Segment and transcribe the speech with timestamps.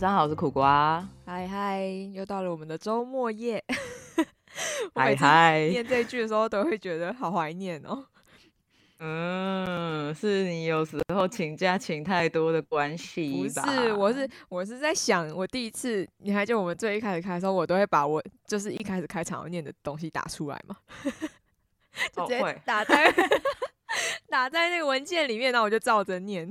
[0.00, 1.06] 晚上好，我是苦瓜。
[1.26, 3.62] 嗨嗨，又到了我们的周末夜。
[4.94, 8.02] 我嗨嗨，念这一句的时候，都会觉得好怀念哦。
[9.00, 13.46] 嗯，是你有时候请假请太多的关系不？
[13.70, 20.74] 是，我是我是在想，我第一次，你还记得我们最一开始开的时候，我都会把我就是一开始开场要念的东西打出来嘛，
[22.10, 23.12] 就直接打在
[24.30, 26.50] 打在那个文件里面，然后我就照着念。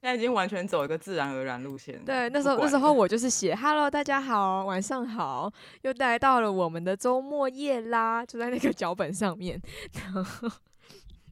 [0.00, 2.00] 现在已经完全走一个自然而然路线。
[2.04, 5.52] 对，那不时候那时候我就是写 “Hello，大家好，晚上好”，
[5.82, 9.60] 又来到了我们的周末夜啦，就在那个脚本上面，
[9.92, 10.50] 然后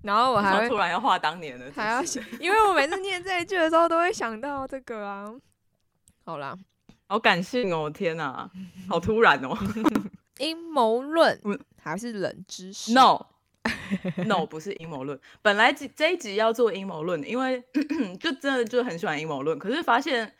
[0.02, 5.32] 然后我还会突然要画当年的，还要是不是想，因为我每次念这一句的时候，都会想到这个啊。
[6.24, 6.56] 好啦，
[7.06, 7.88] 好感性哦！
[7.88, 8.50] 天哪，
[8.90, 9.56] 好突然哦。
[10.38, 13.26] 阴谋论嗯还是冷知识 No。
[14.26, 15.18] No， 不是阴谋论。
[15.42, 17.62] 本来这这一集要做阴谋论，因为
[18.20, 19.58] 就真的就很喜欢阴谋论。
[19.58, 20.32] 可是发现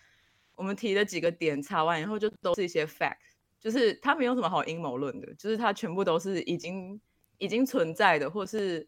[0.54, 3.16] 我们提的几个点查完以后，就都是一些 fact，
[3.60, 7.00] 就是它没有什么好阴谋论的，就是它全部都是已经
[7.38, 8.86] 已经存在的，或是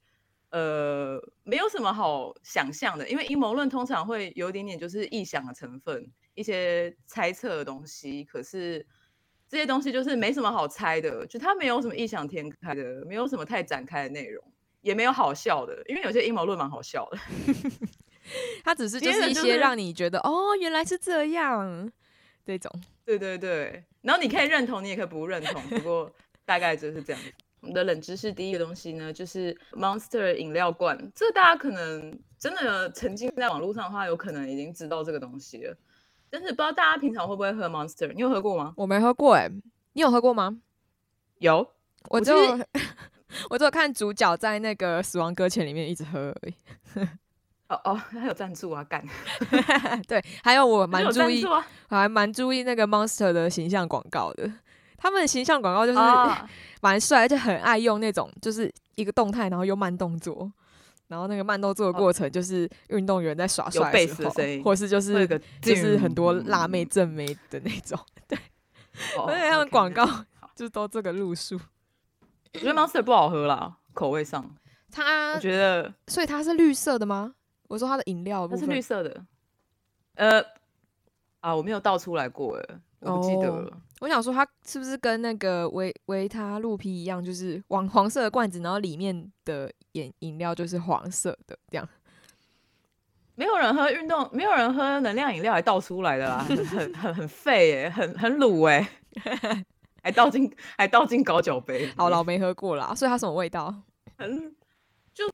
[0.51, 3.09] 呃没有什么好想象的。
[3.09, 8.25] 因为阴谋论通常会有一点点就是臆想的成分，一些猜测的东西。
[8.25, 8.87] 可是
[9.49, 14.45] 这些东西就是没什么好猜的，就它没有什么异想天开的，没有什么太展开的内容，
[14.83, 17.19] 也没有好笑的，因为有些阴谋论蛮好笑的。
[18.63, 21.91] 它只是就是一些让你觉得哦，原来是这样
[22.45, 22.71] 这种。
[23.07, 26.13] 对对对，然后你可以认同，你也可以不认同，不过
[26.45, 27.23] 大概就是这样。
[27.61, 35.77] 我们的冷知识第一个东西呢，就是 Monster 饮料罐，这大家可能真的沉浸在网络上的话，有可能已经知道这个东西了。
[36.31, 38.13] 但是不知道大家平常会不会喝 Monster？
[38.13, 38.75] 你有喝过吗？
[38.77, 39.51] 我没喝过哎，
[39.93, 40.59] 你有喝过吗？
[41.39, 41.59] 有，
[42.09, 42.39] 我我只有
[43.51, 46.55] 我只有看主角在那个《死亡搁浅》里面一直喝而已。
[47.69, 49.05] 哦哦，还有赞助啊，干，
[50.09, 54.51] 对，还有我蛮注意啊，我还蛮注意那个 Monster 的形象广告的。
[54.97, 56.49] 他们的形象广告就是啊
[56.81, 60.51] 蛮帅，而且很爱用那种就是一个动态，然后又慢动作，
[61.09, 64.33] 然后那个慢动作的过程就是运动员在耍有帅的时候
[64.63, 65.27] 或是就是
[65.61, 67.99] 就是很多辣妹正妹的那种，
[68.29, 68.39] 对
[69.27, 70.07] 而且他们广告
[70.55, 71.59] 就是都这个路数。
[72.55, 74.55] 我觉得 Monster 不好喝啦，口味上，
[74.91, 77.35] 它我觉得所以它是绿色的吗？
[77.69, 79.25] 我说它的饮料的它是绿色的。
[80.15, 80.43] 呃，
[81.41, 83.81] 啊，我没有倒出来过，哎，我不记得哦了。
[84.01, 91.89] 我想说，它是不是跟那个维维他露皮一样，就是黄黄色的罐子，然后里面的饮饮料就是黄色的这样？
[93.35, 98.89] 没有人喝运动，没有人喝能量饮料还倒出来的啦，很很很很废哎，很很卤哎，
[100.03, 101.89] 还倒进还倒进高脚杯。
[101.97, 103.73] 好了，我没喝过啦，所以它什么味道？
[104.17, 104.57] 很
[105.15, 105.33] 就是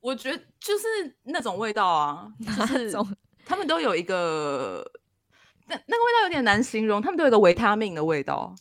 [0.00, 3.06] 我觉得就是那种味道啊，就 是种
[3.44, 4.82] 他们都有一个
[5.66, 8.54] 那那个味道有点难形容，他们都有一个维他命的味道，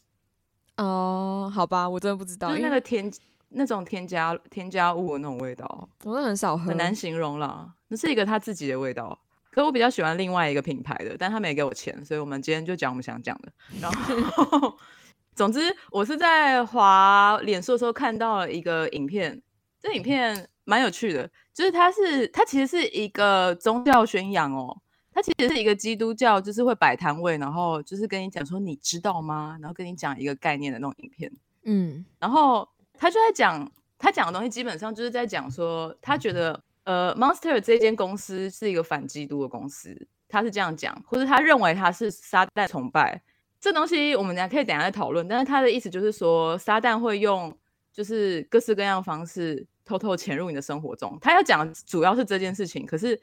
[0.78, 3.12] 哦，好吧，我真的不知道，就是那个添
[3.50, 7.74] 那种添加添加物的那种味道，我都很少喝，很难形容啦。
[7.88, 9.18] 那是一个他自己的味道。
[9.52, 13.50] 可我比较喜欢另外一个品牌的，但他没给我钱，所以我们今天就讲我们想讲的。
[13.80, 14.78] 然后，
[15.34, 19.42] 总之我是在滑脸书的时候看到了一个影片，
[19.80, 24.76] 这影片蛮有趣的，就是它是它其实是一个宗教宣扬哦，
[25.16, 29.58] 它其实是一个基督教，就是会摆摊位，然后就是跟你讲说你知道吗？
[29.62, 31.31] 然后跟你讲一个概念的那种影片。
[31.64, 43.24] 嗯然后他就在讲，他讲的东西基本上就是在讲说，他觉得呃，Monster 这间公司是一个反基督的公司，他是这样讲，或者他认为他是撒旦崇拜。
[43.58, 47.57] 这东西我们俩可以等一下再讨论，但是他的意思就是说，撒旦会用
[47.94, 51.18] 就是各式各样的方式偷偷潜入你的生活中。
[51.22, 53.19] 他要讲的主要是这件事情，可是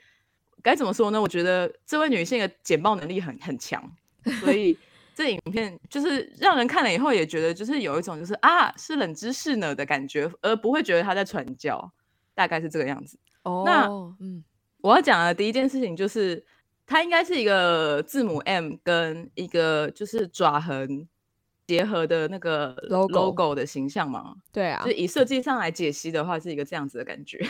[0.62, 1.20] 该怎么说呢？
[1.20, 3.82] 我觉得这位女性的简报能力很很强，
[4.40, 4.76] 所以
[5.14, 11.92] 这影片就是让人看了以后也觉得就是有一种就是啊是冷知识呢的感觉，而不会觉得她在传教，
[12.34, 13.18] 大概是这个样子。
[13.42, 13.86] 哦，那
[14.20, 14.42] 嗯
[14.78, 16.44] 我要讲的第一件事情就是，
[16.86, 21.06] 它应该是一个字母 M 跟一个就是爪痕
[21.66, 24.34] 结合的那个 Logo logo 的形象嘛。
[24.52, 27.44] 对啊就，以设计上来解析的话，是一个这样子的感觉。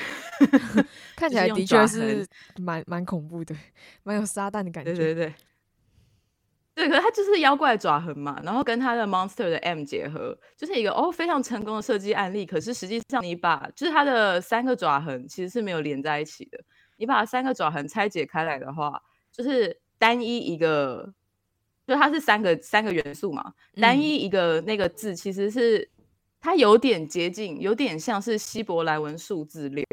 [1.16, 2.26] 看起来的确是
[2.60, 3.54] 蛮蛮恐怖的，
[4.02, 4.92] 蛮有撒旦的感觉。
[4.94, 5.34] 对对对，
[6.74, 12.46] 对，可是它就是妖怪爪痕嘛，然后跟它的 monster 的 M 结合，就是一个哦非常成功的设计案例。
[12.46, 16.58] 可是实际上，你把就是它的三个爪痕其实是没有连在一起的。
[16.96, 21.12] 你把三个爪痕拆解开来的话，就是单一一个，
[21.92, 25.86] 就它是三个三个元素嘛，单嗯一一个那个字其实是
[26.40, 29.84] 它有点接近，有点像是希伯来文数字六，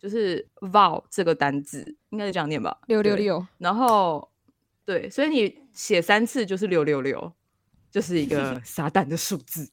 [0.00, 2.78] 就是 vow 这个单字，应该是这样念吧？
[2.86, 4.30] 六六六，然后
[4.86, 7.30] 对，所以你写三次就是六六六，
[7.90, 9.70] 就是一个 撒旦的数字。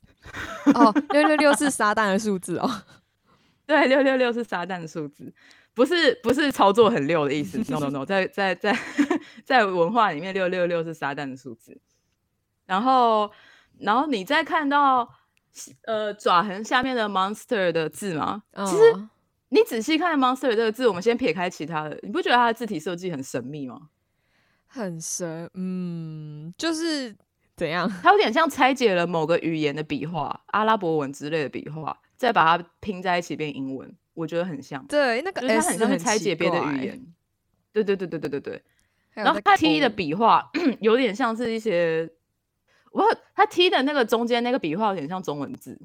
[0.74, 2.70] 哦，六六六 是撒旦的数字哦。
[3.66, 5.34] 对，六六六是撒旦的数字，
[5.74, 7.58] 不是不是操作很溜的意思。
[7.72, 8.78] No No No，在在在
[9.44, 11.80] 在文化里面，六六六是撒旦的数字。
[12.66, 13.30] 然后
[13.80, 15.10] 然后你再看到
[15.86, 18.44] 呃爪痕下面的 monster 的字吗？
[18.66, 19.08] 其实
[19.50, 23.90] 你仔细看 monster 这个字，我们先撇开其他的，你不觉得它的字体设计很神秘吗？
[24.68, 27.16] 很神，嗯，就是
[27.56, 27.88] 怎样？
[28.02, 34.86] 它有点像拆解了某个语言的笔画，阿拉伯文之类的笔画，再把它拼在一起变英文，我觉得很像。
[34.88, 37.06] 对，那个它很像是拆解别的语言。
[37.72, 38.64] 对对对对对对对。
[39.14, 40.50] 然后它 T 的笔画
[40.82, 42.10] 有点像是一些，
[42.92, 43.06] 我
[43.36, 45.80] 它 T 的那个中间那个笔画有点像中文字。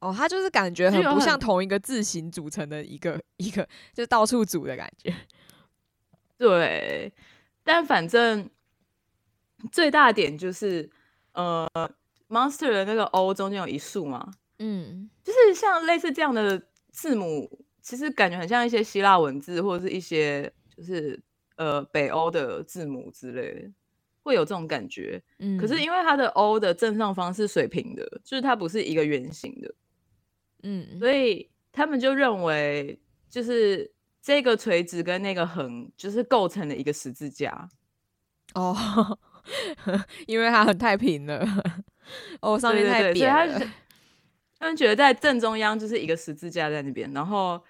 [0.00, 5.14] 哦，它就是感觉很不像同一个字形组成的一个一个，就到处组的感觉。
[6.36, 7.12] 对。
[7.64, 8.50] 但反正
[9.70, 10.90] 最大点就是，
[11.34, 11.64] 呃
[12.28, 16.60] ，monster 的那个 O 中间有一竖嘛，嗯，就是像类似这样的
[16.92, 21.20] 字母，其实感觉很像一些希腊文字或者是一些就是
[21.56, 23.70] 呃北欧的字母之类的，
[24.22, 25.20] 会有这种感觉。
[25.40, 29.74] 嗯，可是因为它的 O 的正上方是水平的，就是它不是一个圆形的，
[30.62, 33.90] 嗯，所以他们就认为就是。
[34.24, 37.68] 这个垂直跟那个横就是构成了一个十字架
[38.54, 38.72] 哦，
[40.28, 41.44] 因为它很太平了
[42.40, 43.60] 哦，上面太扁了。
[44.62, 47.60] 他们觉得在正中央就是一个十字架在那边，然后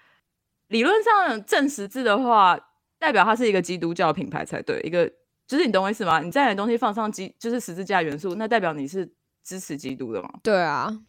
[0.67, 2.55] 理论上正十字的话，
[2.99, 4.79] 代表它是一个基督教品牌才对。
[4.81, 5.11] 一个
[5.47, 6.19] 就是你懂我意思吗？
[6.19, 9.11] 你在的东西放上基就是十字架元素，那代表你是
[9.43, 10.31] 支持基督的吗？
[10.43, 11.01] 对啊，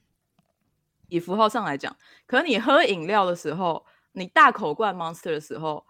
[1.09, 1.95] 以符号上来讲，
[2.25, 3.85] 可你喝饮料的时候。
[4.17, 5.85] 你大口灌 Monster 的时候，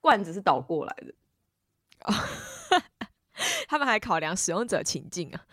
[0.00, 1.14] 罐子是倒过来的。
[3.68, 5.46] 他们还考量使用者情境啊。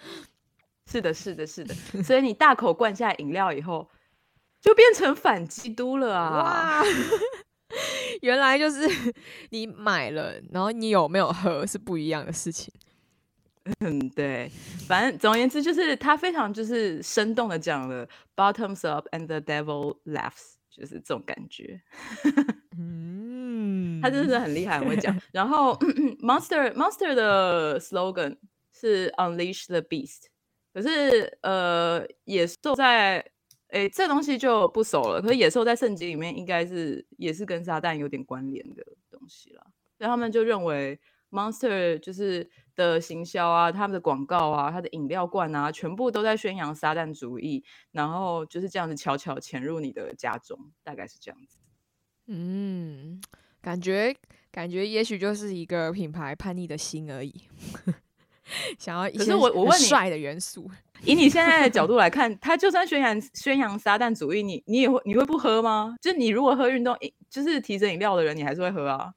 [0.91, 1.73] 是的，是的，是的。
[2.03, 3.89] 所以你大口灌下饮料以后，
[4.61, 6.43] 就变成反基督了啊！
[6.43, 6.83] 哇，
[8.21, 8.87] 原来就是
[9.49, 12.73] 你买了，然后你有没有喝是不一样的事情。
[13.79, 14.51] 嗯，对。
[14.87, 20.53] 反正总而言之，就是他非常就是生动的讲了 “bottoms up and the devil laughs”。
[20.69, 21.81] 就是这种感觉，
[22.77, 25.17] 嗯，他真的是很厉害，我讲。
[25.31, 25.73] 然后
[26.19, 28.35] Monster Monster 的 slogan
[28.77, 30.23] 是 Unleash the Beast，
[30.75, 33.25] 可是呃，野兽在
[33.69, 35.21] 哎，这东西就不熟了。
[35.21, 39.65] 可是野兽在圣经里面应该是也是跟撒旦有点关联的东西了，
[39.97, 40.99] 所以他们就认为
[41.31, 42.51] Monster 就是。
[42.75, 47.63] 的行销啊，他们的广告啊，他的饮料罐啊，全部都在宣扬撒旦主义，
[47.93, 51.57] 然后就是这样子悄悄潜入你的家中，大概是这样子。
[52.27, 53.21] 嗯，
[53.61, 54.13] 感觉
[54.51, 57.43] 感觉也许就是一个品牌叛逆的心而已，
[58.79, 60.69] 想要一些我我问你帅的元素。
[61.03, 65.95] 以你现在的角度来看，他就算宣扬宣扬撒旦主义，你你也会你会不喝吗？
[66.01, 66.97] 就你如果喝运动
[67.29, 69.13] 就是提神饮料的人，你还是会喝啊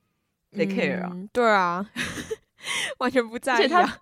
[0.52, 1.16] ？They care 啊？
[1.32, 1.88] 对啊。
[2.98, 4.00] 完全不在意他，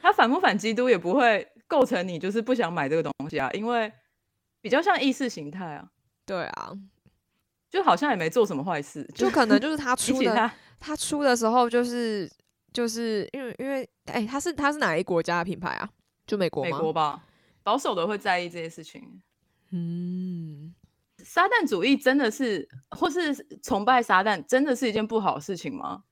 [0.00, 3.92] 他反不反基督也不会构成你就是不想买这个东西啊，因为
[4.60, 5.88] 比较像意识形态啊。
[6.24, 6.72] 对啊，
[7.68, 12.30] 就好像也没做什么坏事，就可能就是他 出的，他出的时候就是
[12.72, 15.88] 就是因为因为哎，他是他是哪一国家的品牌啊？
[16.26, 17.24] 就美国美国吧，
[17.62, 19.22] 保守的会在意这些事情。
[19.70, 20.74] 嗯，
[21.18, 26.04] 撒旦主义真的是，或是崇拜撒旦，真的是一件不好的事情吗？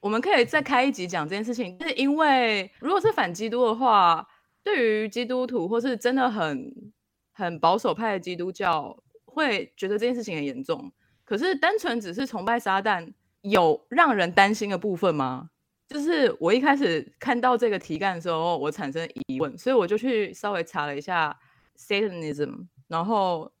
[0.00, 4.26] 我们可以再开一集讲这件事情，是因为如果是反基督的话，
[4.62, 6.92] 对于基督徒或是真的很
[7.32, 10.90] 很保守派的基督教，会觉得这件事情很严重。
[11.24, 13.12] 可是单纯只是崇拜撒旦，
[13.42, 15.50] 有让人担心的部分吗？
[15.90, 21.36] 就是我一开始看到这个题干的时候，我产生疑问，所以我就去稍微查了一下
[21.76, 23.52] Satanism，然后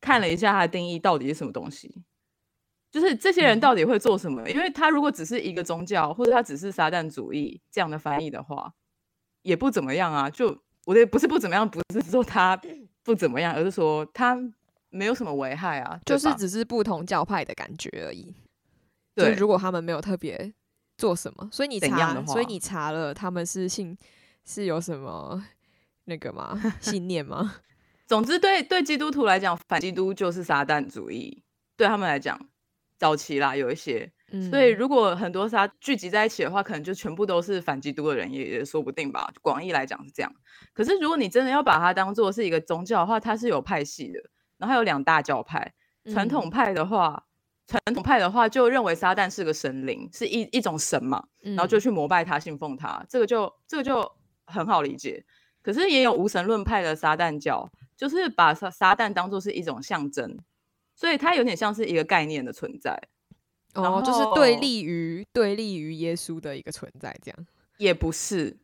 [0.00, 2.02] 看了一下它的定义到底是什么东西。
[2.90, 4.48] 就是这些人到底会做什么？
[4.50, 8.72] 因为他如果只是一个宗教，或者他只是撒旦主义这样的翻译的话，
[9.42, 10.28] 也不怎么样啊。
[10.28, 12.60] 就我的不是不怎么样，不是说他
[13.04, 14.36] 不怎么样，而是说他
[14.88, 16.00] 没有什么危害啊。
[16.04, 18.34] 就是只是不同教派的感觉而已。
[19.14, 20.52] 对，如果他们没有特别
[20.96, 23.96] 做什么，所以你查，所以你查了他们是信
[24.44, 25.42] 是有什么
[26.04, 26.60] 那个吗？
[26.80, 27.56] 信念吗？
[28.06, 31.42] 总之，对对基督徒来讲，反基督就是撒旦主义，
[31.76, 32.38] 对他们来讲。
[32.98, 34.10] 早期啦，有一些，
[34.48, 39.30] 所以如果很多撒聚集在一起的话，可能就全部都是反基督的人，也也说不定吧。
[39.42, 40.32] 广义来讲是这样。
[40.72, 44.18] 可是如果你真的要把它当做是一个宗教的话，它是有派系的，
[44.56, 45.74] 然后有两大教派。
[46.10, 47.25] 传统派的话，
[47.66, 54.10] 传统派的话就认为撒旦是个神灵，是一一种神嘛，然后就去膜拜他、信奉他，这个就这个就
[54.46, 55.24] 很好理解。
[55.62, 60.38] 可是也有无神论派的撒旦教，就是把撒撒旦当做是一种象征，
[60.94, 62.96] 所以它有点像是一个概念的存在。
[63.74, 67.46] 哦，就是对立于对立于耶稣的一个存在，这样
[67.76, 68.56] 也不是，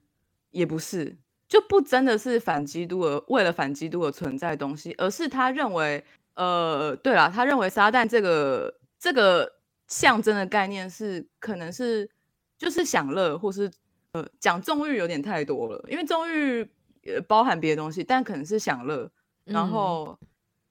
[0.52, 1.14] 也不是，
[1.46, 6.02] 就不真的是反基督而为了反基督而存在的东西，而是他认为，
[6.34, 9.52] 呃，对了，他认为撒旦这个这个
[9.88, 12.08] 象征的概念是可能是
[12.56, 13.68] 就是享乐，或是
[14.12, 16.62] 呃讲纵欲有点太多了，因为纵欲
[17.06, 19.10] 呃包含别的东西，但可能是享乐，
[19.42, 20.16] 然后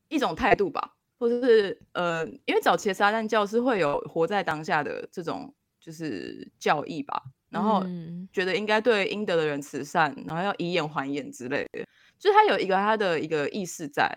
[0.08, 0.96] 一种态度吧。
[1.20, 7.86] 或者是呃，因为早期的撒旦教是会有活在当下的这种就是教义吧，然后
[8.34, 11.86] 觉得应该对应得的人慈善，然后要以眼还眼之类的，
[12.18, 14.12] 就是他有一个他的一个意识在，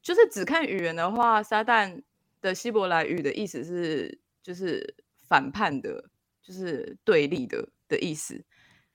[0.00, 2.00] 就是只看语言的话，撒旦
[2.40, 4.94] 的希伯来语的意思是就是
[5.28, 6.10] 反叛的，
[6.42, 8.44] 就是对立的的意思，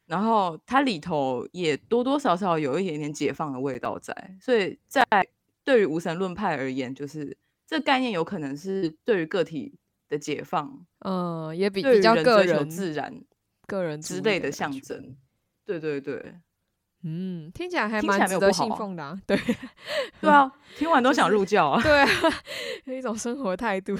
[0.05, 5.05] 然后它里头也多多少少有一点点解放的味道在，所以在
[5.63, 7.37] 对于无神论派而言，就是。
[7.67, 9.73] 这概念有可能是对于个体
[10.09, 13.23] 的解放，嗯，也比比较个人、自然、
[13.65, 15.15] 个人之类的象征。
[15.63, 16.35] 对对对，
[17.03, 19.17] 嗯，听起来还蛮值得信奉的。
[19.25, 19.37] 对，
[20.21, 21.81] 对啊，听完都想入教啊。
[21.81, 22.07] 对啊，
[22.85, 23.97] 一种生活态度，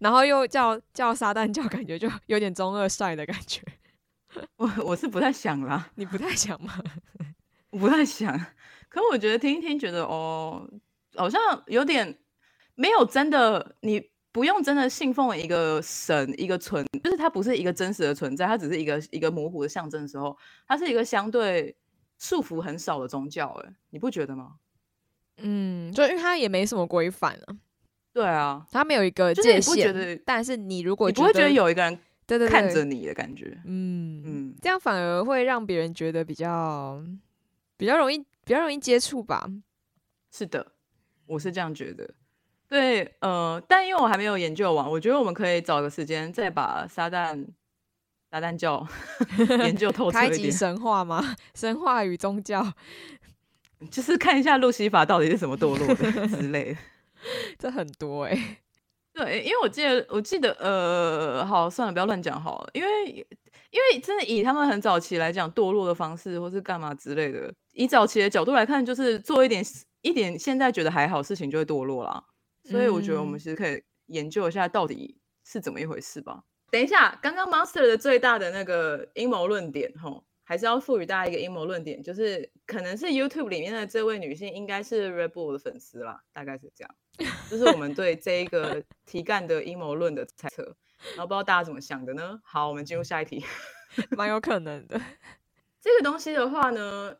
[0.00, 3.62] 然后又叫叫撒旦教，感觉就有点中二帅的感觉。
[4.56, 6.74] 我我是不太想啦，你不太想吗？
[7.70, 8.38] 不太想，
[8.88, 10.68] 可我觉得听一听，觉得哦，
[11.16, 12.18] 好像有点。
[12.80, 21.74] 没有真的，你不用真的信奉一个神，一个存，就是它不是一个真实的存在，它只是一个一个模糊的象征的时候，它是一个相对
[22.18, 24.56] 束缚很少的宗教，哎，你不觉得吗？
[25.38, 27.56] 嗯，就因为它也没什么规范啊。
[28.12, 30.20] 对啊，它没有一个界限。
[30.24, 37.00] 但是你如果你不会觉得有一个人对对看着你的感觉，嗯嗯，这样反而会让别人觉得比较
[37.76, 39.48] 比较容易比较容易接触吧？
[40.32, 40.72] 是的，
[41.26, 42.12] 我是这样觉得。
[42.66, 47.46] 对，呃，但因为我还没有研究完，我觉得我们可以找个时间再把撒旦、
[48.30, 48.86] 撒旦教
[49.60, 50.52] 研究透彻一点。
[50.52, 51.36] 神话吗？
[51.54, 52.72] 神话与宗教，
[53.90, 56.78] 就是看一下路西法到底是什么堕落的之类的。
[57.58, 58.58] 这很多哎。
[59.12, 62.70] 对，因为我记得，我记得，呃，好，算了，不要乱讲好了。
[62.72, 69.64] 因为，因为真的以他们很早期来讲堕落的方式，或是干嘛之类的，以早期的角度来看，就是做一点
[70.02, 72.22] 一点现在觉得还好事情，就会堕落啦。
[72.62, 76.44] 所以我觉得我们其实可以研究一下到底是怎么一回事吧。
[76.70, 86.94] 等一下，刚刚 Monster 的最大的那个阴谋论点，吼，还是要赋予大家一个阴谋论点，就是可能是 YouTube 里面的这位女性应该是 Red Bull 的粉丝啦，大概是这样。
[87.48, 90.76] 这是我们对这一个题干的阴谋论的猜测，
[91.16, 92.40] 然后不知道大家怎么想的呢？
[92.44, 93.44] 好，我们进入下一题，
[94.16, 95.00] 蛮有可能的。
[95.80, 97.16] 这个东西的话呢？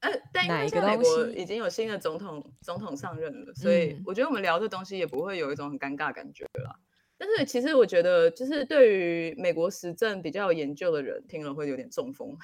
[0.00, 6.76] 呃，但因为现在美国已经有新的总统总统上任了，所以我觉得我们聊这东西也不会有一种很尴尬感觉了。
[7.24, 12.36] 但是其实我觉得，就是对于美国时政比较有研究的人听了会有点中风，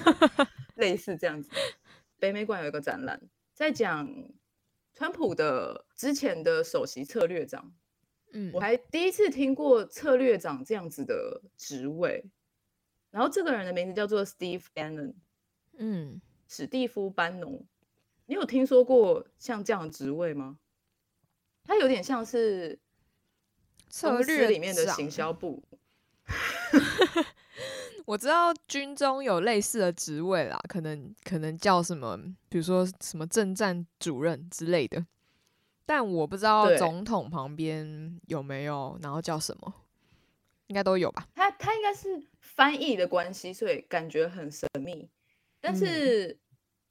[0.76, 1.50] 类似这样子。
[2.18, 3.18] 北美馆有一个展览，
[3.54, 4.06] 在讲
[4.92, 7.72] 川普的之前的首席策略长。
[8.32, 12.22] 嗯，我还第一次听过策略长这样子的职位。
[13.10, 15.14] 然后这个人的名字叫做 Steve Bannon。
[15.78, 16.20] 嗯。
[16.48, 17.66] 史蒂夫·班农，
[18.26, 20.58] 你有听说过像这样的职位吗？
[21.64, 22.78] 他有点像是
[23.92, 25.62] 策略里面的行销部。
[28.06, 32.18] 我知道军中有类似的职位啦，可能可能叫什么，
[32.48, 35.04] 比如说什么政战主任之类的，
[35.84, 39.74] 但我不知道总统旁边有没有，然后叫什么，
[40.68, 41.28] 应该都有吧？
[41.34, 45.10] 他他应该是翻译的关系，所以感觉很神秘，
[45.60, 46.38] 但是。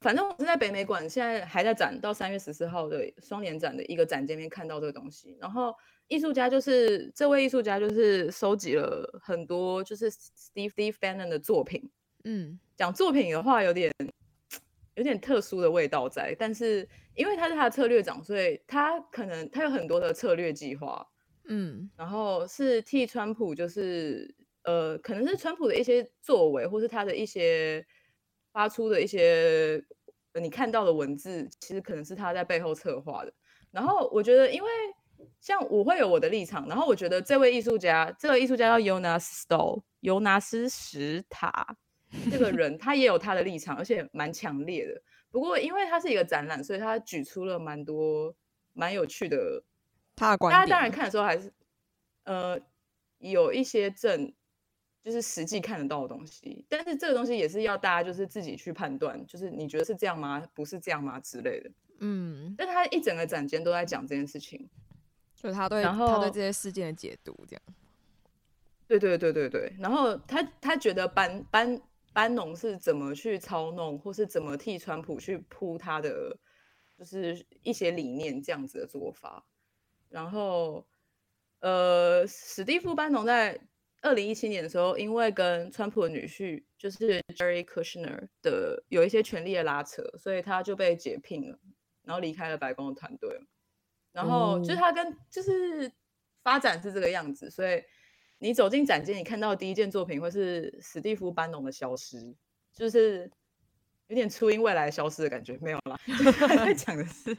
[0.00, 5.36] 反正我是在北美馆，现在还在展，到三月十四号的双年展的一个展间面看到这个东西。
[5.40, 5.72] 然后
[6.12, 11.90] 艺术家就是这位艺术家，就是收集了很多就是 Steve Steve Bannon 的作品。
[12.24, 13.90] 嗯，讲作品的话有点
[14.94, 21.06] 有点特殊的味道在，但是因为他是他的策略长，所以他可能他有很多的策略计划。
[21.46, 27.84] 嗯，然后是替川普，就是呃，可能是川普的一些作为，或是他的一些。
[28.54, 29.82] 发出的一些
[30.38, 33.32] 你看到的文字，其实可能是他在背后策划的。
[33.70, 34.68] 然后我觉得，因为
[35.40, 41.76] 像我会有我的立场，然后我觉得这位艺术家，这个艺术家叫 Jonas Stoll，尤纳斯史塔，
[42.30, 45.02] 这个 人他也有他的立场，而且蛮强烈的。
[45.30, 48.34] 不过因为他是一个展览，所以他举出了蛮多
[48.72, 49.62] 蛮有趣的
[50.16, 50.60] 他的观点。
[50.60, 51.52] 大家当然看的时候还是
[52.24, 52.60] 呃，
[53.18, 54.32] 有一些证，
[55.02, 60.46] 就是实际看得到的东西，但是这个东西也是要大家就是自己去判断，就是你觉得是这样吗？
[60.54, 61.18] 不是这样吗？
[61.18, 61.70] 之类的。
[62.04, 64.68] 嗯，但他一整个展间都在讲这件事情，
[65.42, 67.62] 就他对他对这些事件的解读，这样。
[68.86, 71.80] 对对对对对，然后他他觉得班班
[72.12, 76.38] 班农是怎么去操弄，或是怎么替川普去铺他的，
[76.98, 79.44] 就是一些理念这样子的做法。
[80.10, 80.86] 然后，
[81.60, 83.58] 呃，史蒂夫班农在
[84.02, 91.58] 二零一七年的时候，因为跟川普的女婿就是 Jerry Kushner 的有一些权力的拉扯，所以他就被解聘了，
[92.04, 93.40] 然后离开了白宫的团队。
[94.12, 95.90] 然后就是他跟就是
[96.42, 97.82] 发展是这个样子，所以。
[98.44, 102.34] 你走进展间，你看到第一件作品会是史蒂夫班农的消失，
[102.74, 103.30] 就是
[104.08, 105.96] 有点初音未来消失的感觉，没有啦。
[106.36, 107.32] 他在讲的是，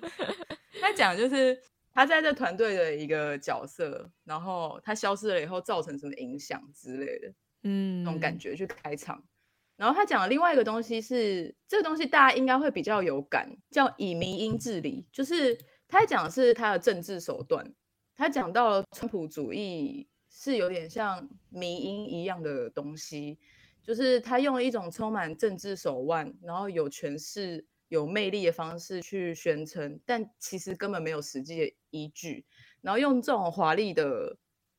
[0.80, 1.62] 他讲就是
[1.94, 9.22] 他在这团队的一个角色，然后他消失了以后造成什么影响之类的，嗯，那种感觉去开场。
[9.76, 17.74] 然后他讲的另外一个东西是，这个东西大家应该会比较有感，叫以民音治理，就是他讲的是他的政治手段，
[18.16, 20.08] 他讲到了川普主义。
[20.36, 23.38] 是有点像迷音一样的东西，
[23.84, 32.44] 就是他用了一种充满政治手腕，然后有权势、有魅力的方式去宣称，但其实根本没有实际的依据，
[32.82, 34.36] 然后用这种华丽的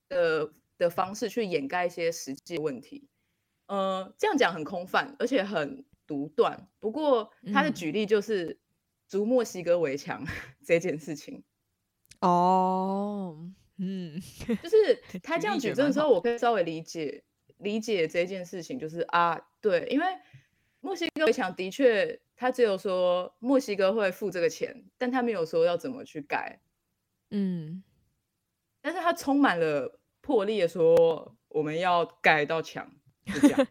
[0.09, 3.09] 的的方式去掩盖一些实际问题。
[3.69, 6.69] 呃，这样讲很空泛，而且很独断。
[6.81, 8.59] 不过他的举例就是
[9.09, 10.25] 逐墨西哥围墙
[10.65, 11.43] 这件事情。
[12.21, 13.51] 哦。
[13.77, 14.21] 嗯，
[14.63, 17.25] 就是他这样举证的时候，我可以稍微理解
[17.57, 20.07] 理解这件事情，就是啊，对，因为
[20.79, 26.61] 墨西哥围墙的确，他只有说墨西哥会付这个钱，但他没有说要怎么去改，
[27.31, 27.83] 嗯，
[28.81, 32.89] 但是他充满了魄力的说我们要盖一道墙，
[33.27, 33.67] 就这样。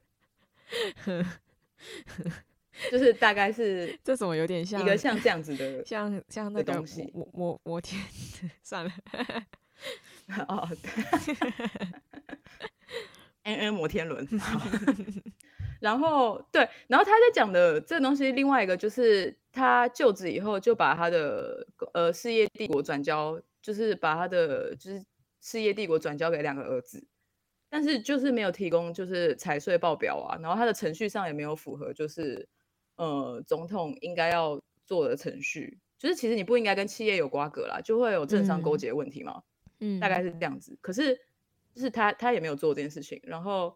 [2.91, 8.01] 就是大概是 这怎么有点像一个像这样子的， 像像那个东西，我我我天，
[8.63, 8.91] 算了。
[10.47, 10.67] 哦
[13.43, 14.25] ，N N 摩天轮，
[15.81, 25.03] 然后对，然后他在讲的这个东西，另外一个就是他就职以后就把他的呃事业帝国转交，就是把他的就是
[25.41, 27.05] 事业帝国转交给两个儿子，
[27.69, 32.47] 但是就是没有提供就是财税报表啊，然后他的程序上也没有符合就是
[32.95, 39.43] 呃总统应该要做的程序，就是其实你不应该跟企业有瓜葛啦，就会有政商勾结问题嘛。
[39.79, 40.77] 嗯，大概是这样子。
[40.81, 41.15] 可是，
[41.73, 43.75] 就是他他也没有做这件事情，然后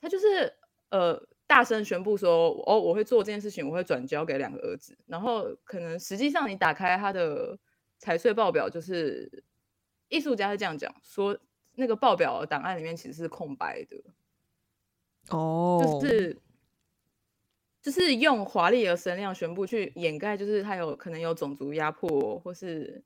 [0.00, 0.54] 他就是
[0.90, 4.96] 呃大声宣布说，哦，我会做这件事情，我会转交给两个儿子。
[5.06, 7.58] 然后可能实际上你打开他的
[7.98, 9.42] 财税报表，就是
[10.08, 11.36] 艺术家是这样讲说，
[11.74, 13.96] 那个报表档案里面其实是空白的。
[15.30, 16.36] 哦，就是
[17.82, 23.04] 就是用华丽的声量宣布去掩盖，就是他有可能有种族压迫或是。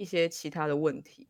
[0.00, 1.26] 一些其他的问题，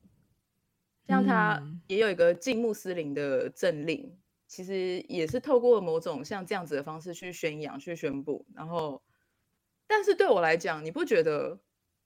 [1.07, 4.15] 像他也有一个禁穆斯林的政令，
[4.47, 8.45] 其实也是透过某种像这样子的方式去宣扬、去宣布。
[8.55, 9.03] 然后，
[9.87, 11.59] 但是对我来讲，你不觉得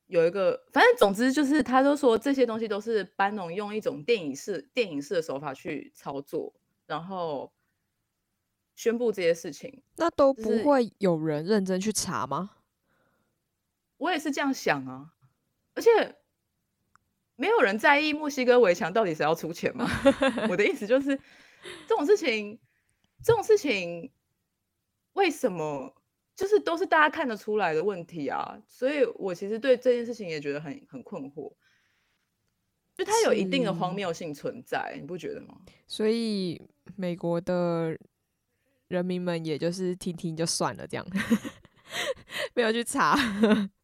[0.06, 0.64] 有一个？
[0.70, 6.54] 反正总之就是，他都说这些东西都是班农用一种电影式、电影式的手法去操作，
[6.86, 7.52] 然后
[8.74, 9.82] 宣布这些事情。
[9.96, 12.50] 那都不会有人认真去查吗？
[13.98, 15.12] 我也是这样想啊，
[15.74, 16.16] 而且。
[17.34, 19.88] 没有人在意墨西哥围墙到底谁要出钱吗？
[20.48, 21.18] 我的意思就是，
[21.88, 22.60] 这种事情，
[23.24, 24.12] 这种事情，
[25.14, 25.92] 为什么
[26.36, 28.62] 就是都是大家看得出来的问题啊？
[28.68, 31.52] 所以我其实对这件事情也觉得很很困惑，
[32.96, 35.56] 就它有一定的荒谬性存在，你不觉得吗？
[35.88, 36.62] 所以
[36.94, 37.98] 美国的
[38.92, 41.06] 人民们也就是听听就算了，这样
[42.54, 43.16] 没有去查，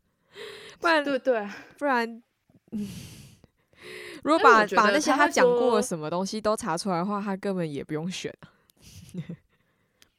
[0.79, 2.23] 不然对对，不然
[2.73, 2.89] 嗯。
[4.25, 8.35] 如果把把那些他讲过什么东西都查出来的话，他根本也不用选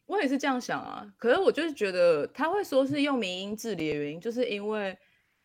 [0.05, 4.97] 我也是这样想啊，可是我就是觉得他会说是用民音治理的原因，就是因为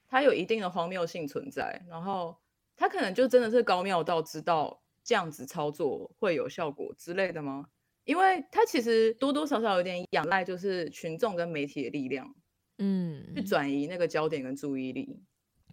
[0.09, 2.35] 他有一定的荒谬性存在，然后
[2.77, 7.67] 他可能就真的是高妙到知道这样子操作会有效果之类的吗？
[8.05, 12.35] 因为他其实多多少少有点仰赖就是群众跟媒体的力量，
[12.79, 15.21] 嗯，去转移那个焦点跟注意力，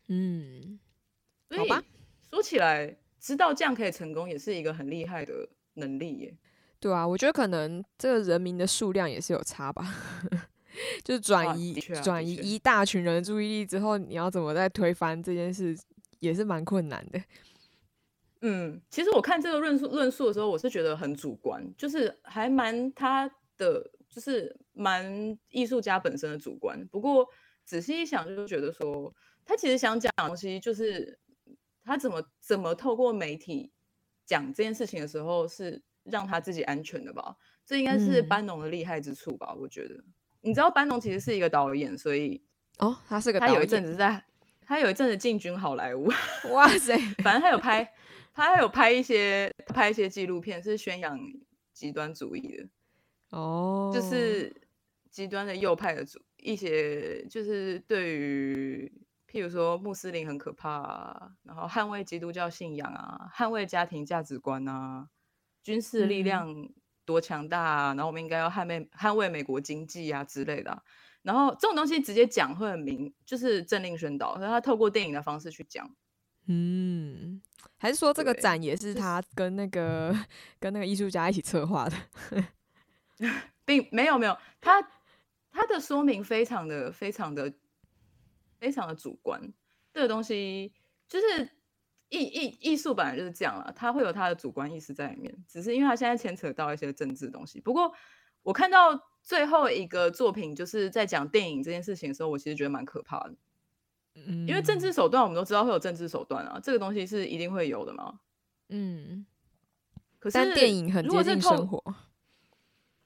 [0.08, 0.80] 嗯，
[1.56, 1.84] 好吧。
[2.30, 6.38] 说起来，知道这样可以成功，也是一个很厉害的能力耶。
[6.80, 9.86] 对啊，我觉得可能这个人民的数量也是有差吧。
[11.04, 15.78] 就是转移转移一大群人的注意力之后，你要怎么再推翻这件事，
[16.20, 17.22] 也是蛮困难的。
[18.42, 26.84] 嗯，其实我看这个论述论述的时候，我是觉得很主观，就是还蛮他的，就是蛮艺术家本身的主观。
[26.88, 27.28] 不过
[27.64, 29.14] 仔细一想，就觉得说，
[29.46, 31.20] 他其实想讲的东西，就是
[31.84, 33.72] 他怎么怎么透过媒体
[34.26, 37.36] 讲这件事情的时候，是让他自己安全的吧？
[37.64, 39.54] 这应该是班农的厉害之处吧？
[39.54, 40.04] 我觉得，
[40.42, 42.44] 你知道班农其实是一个导演，所以
[42.80, 44.26] 哦，他是个他有一阵子在，
[44.66, 46.12] 他有一阵子进军好莱坞，
[46.52, 47.94] 哇塞，反正他有拍。
[48.34, 51.20] 他还有拍一些拍一些纪录片，是宣扬
[51.74, 52.70] 极端主义的。
[53.32, 54.54] 哦，就是
[55.10, 58.92] 极端的右派的主一些，就是对于
[59.30, 65.08] 譬如说穆斯林很可怕，啊，然后捍卫基督教信仰啊，捍卫家庭价值观啊，
[65.64, 66.70] 军事力量
[67.06, 70.84] 多强大啊，然后我们应该要捍卫捍卫美国经济啊之类的，
[71.22, 75.90] 然后这种东西直接讲会很明，就是政令宣导，所以他透过电影的方式去讲，
[76.48, 77.42] 嗯。
[77.82, 80.16] 还是说这个展也是他跟那个
[80.60, 81.98] 跟那个艺术家一起策划的，
[83.66, 84.80] 并没有没有他
[85.52, 87.52] 他的说明非常的非常的
[88.60, 89.42] 非常的主观，
[89.92, 90.72] 这个东西
[91.08, 91.50] 就是
[92.10, 97.60] 艺艺艺术本来就是这样了，他会有他的主观意识在里面，只是因为他现在牵扯到一些政治东西。
[97.60, 97.92] 不过
[98.44, 103.34] 我看到最后一个作品就是在讲电影这件事情的时候，我其实觉得蛮可怕的。
[104.14, 108.20] 嗯，因为政治手段我们都知道会有政治手段啊，这个东西是一定会有的嘛。
[108.68, 109.26] 嗯，
[110.20, 111.82] 可是电影很接近生活，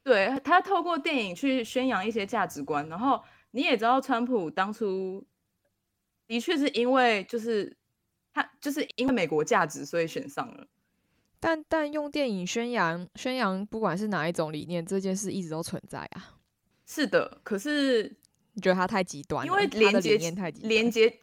[0.04, 5.24] 对他透过电影去宣扬一些价值观，然后你也知道，川普当初
[6.28, 7.78] 的确是因为就是
[8.34, 10.68] 他就是因为美国价值所以选上了，
[11.40, 16.36] 但但用电影宣扬宣扬不管是哪一种理念，这件事一直都存在啊。
[16.88, 18.18] 是的，可是。
[18.56, 20.18] 你觉得他太极端，因为连接
[20.62, 21.20] 连接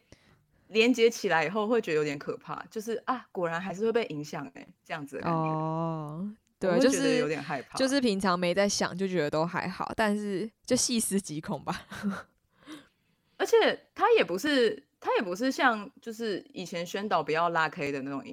[0.69, 11.85] 连接起来以后会觉得有点可怕，就是啊，果然还是会被影响哎，这样子的感觉哦，对，就是有点害怕，就是平常没在想，就觉得都还好，但是就细思极恐吧。
[13.37, 18.23] 而且他也不是，他也不是像就是以前宣导不要拉 K 的那种，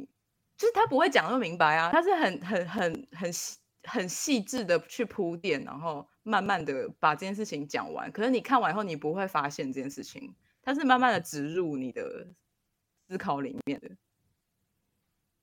[0.56, 6.08] 就是他不会讲那么明白啊，他是很很很很细很细致的去铺垫，然后。
[6.22, 12.28] 慢慢的把这件事情讲完，可是你看完以后，你不会发现这件事情，它是慢慢的植入你的
[13.08, 13.88] 思考里面的，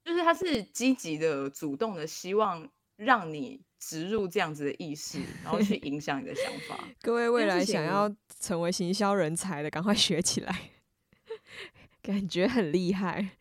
[0.05, 6.87] 就是它是积极的、主动的，希望让你植入这样子的意识，然后去影响你的想法。
[7.01, 10.69] 各位未来想要成为行销人才的，赶快学起来，
[12.03, 13.31] 感觉很厉害，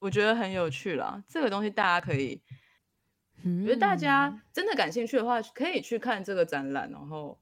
[0.00, 1.22] 我觉得很有趣啦。
[1.28, 2.42] 这个东西大家可以。
[3.64, 7.38] 觉得大家真的感兴趣的话，可以去看这个展览，然后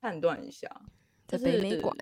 [0.00, 0.82] 判断一下。
[1.26, 1.96] 在北美馆，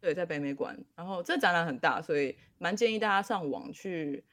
[0.00, 0.78] 对，在北美馆。
[0.94, 4.24] 然后这展览很大，所以蛮建议大家上网去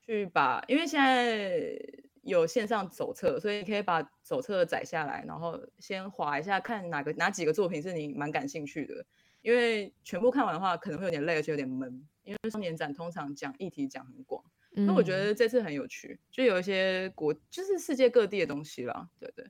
[0.00, 1.78] 去把，因为现在
[2.22, 9.04] 有线上手册，所以你可以把手册载下来，然后先划一下，看哪个哪几个作品是你蛮感兴趣的。
[9.42, 12.08] 因为全部看完的话，可能会有点累，而且有点闷。
[12.22, 14.44] 因为双年展通常讲议题讲很广。
[14.74, 19.06] 那我觉得这次很有趣，就有一些国，就是世界各地的东西啦。
[19.20, 19.46] 对对，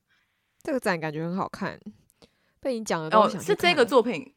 [0.62, 1.80] 这个展感觉很好看。
[2.58, 4.34] 被你讲了哦，是这个作品，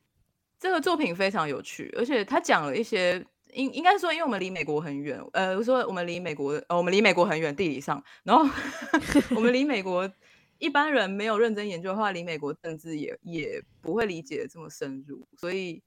[0.59, 8.43] 这个作品非常有趣，而且他讲了一些，应应该说，因为我们离美国很远，呃，说我们离美国，呃，我们离美国很远，地理上，然后
[9.35, 10.11] 我们离美国，
[10.59, 15.81] 一般人没有认真研究的话，离美国政治也也不会理解这么深入，所以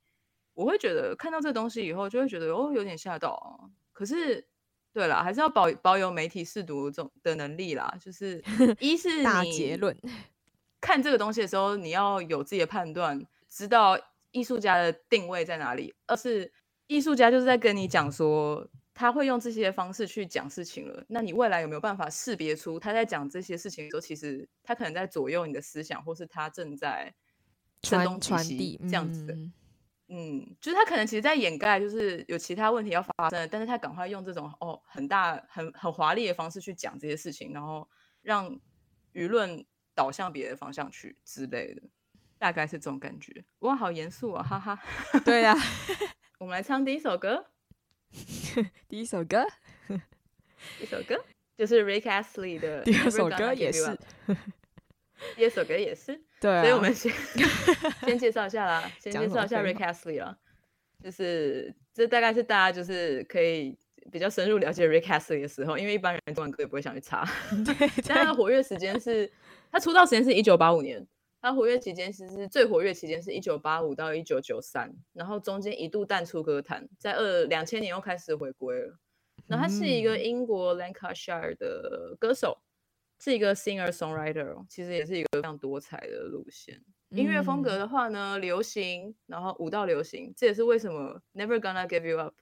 [0.55, 3.71] 我会觉得看到这东西以后，就会觉得哦，有点吓到啊。
[3.93, 4.45] 可是。
[4.93, 7.97] 对了，还是要保保有媒体试读这种的能力啦。
[8.01, 8.43] 就是
[8.81, 9.97] 一是大结论，
[10.81, 13.99] 看这个东西的时候，你要有自己的判断，知道
[14.33, 15.95] 艺术家的定位在哪里。
[16.07, 16.51] 二是
[16.87, 21.05] 艺术家就是在跟你讲说，他会用这些方式去讲事情了。
[21.09, 27.15] 那你未来有没有办法识别出他在讲这些事情的时候，其实他可能在左右你的思想，或是他正在
[27.83, 29.35] 传传递这样子的。
[29.35, 29.53] 嗯，
[30.61, 37.87] 就是他可能其实在掩盖，就是有其他问题要发生，但是他赶快用这种哦很大很很华丽的方式去讲这些事情，然后
[38.23, 38.59] 让
[39.13, 41.83] 舆论导向别的方向去之类的，
[42.39, 43.45] 大概是这种感觉。
[43.59, 44.83] 哇，好严肃啊，哈哈。
[45.27, 45.55] 对呀，
[46.39, 47.47] 我们来唱 第一首歌。
[48.89, 49.47] 第一首歌，
[50.81, 51.23] 一首歌
[51.57, 52.83] 就是 Rick Astley 的。
[52.83, 53.95] 第二首歌也是。
[55.37, 56.21] 第二首歌也是。
[56.41, 57.13] 对，所以我们先
[58.07, 60.37] 先介绍一下啦，先介绍一下 Rick Astley 啦，
[61.03, 63.77] 就是这大概是大家就是可以
[64.13, 67.29] 比较深入了解 Rick Astley 的时候，因为一般人中文歌也不会想去查。
[67.65, 69.31] 对，他的活跃时间是，
[69.71, 71.07] 他出道时间是一九八五年，
[71.41, 78.97] 他活跃期间其实是最活跃期间是一九八五到一九九三，然后中间一度淡出歌坛，在二两千年又开始回归了。
[79.47, 82.59] 然后他是一个英国 Lancashire 的歌手，
[83.19, 86.81] 是一个 singer songwriter，其实也是一个非常多彩的路线。
[87.11, 92.35] 音乐风格的话呢，流行，然后舞蹈流行，这也是为什么 Never Gonna Give You Up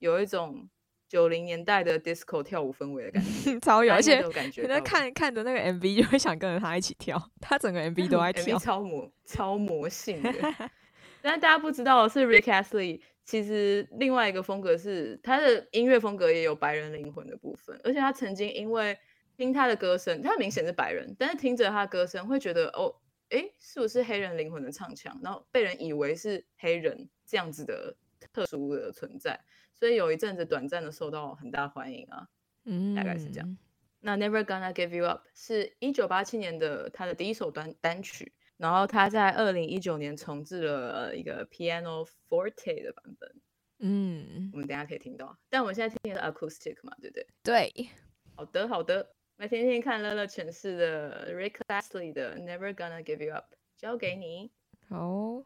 [0.00, 0.68] 有一种
[1.08, 10.32] 九零年代的 disco 跳舞氛围的感觉， 超有，而且感觉看看着那个 MV 就会想跟着他一起跳，他整个 MV 都在 跳，超魔超魔性的。
[11.22, 18.98] 但大家不知道的是 Rick Astley，其实另外一个风格是他的音乐风格也有白人灵魂的部分，而且他曾经因为
[19.38, 22.94] 听他的歌声，他明显是白人，但是听着他的歌声会觉得哦。
[23.30, 25.20] 哎，是不是黑人灵魂的唱腔？
[25.22, 27.94] 然后被人以为是黑人这样子的
[28.32, 29.38] 特殊的存在，
[29.74, 32.26] 所以有一阵子短暂的受到很大欢迎啊。
[32.64, 33.58] 嗯，大概是这样。
[34.00, 43.34] 那 Never Gonna Give You Up 是一九八七年的他的第一首单单曲，然后他在二零一九年重置了一个 Piano Forte 的版本。
[43.80, 47.26] 嗯，我们等下可以听到，但我们现在听的是 Acoustic 嘛，对不对？
[47.42, 47.90] 对。
[48.34, 49.14] 好的，好的。
[49.38, 54.50] 来听听看乐乐诠释的 Rick Astley 的 Never Gonna Give You Up，交给你。
[54.88, 55.44] 好、哦。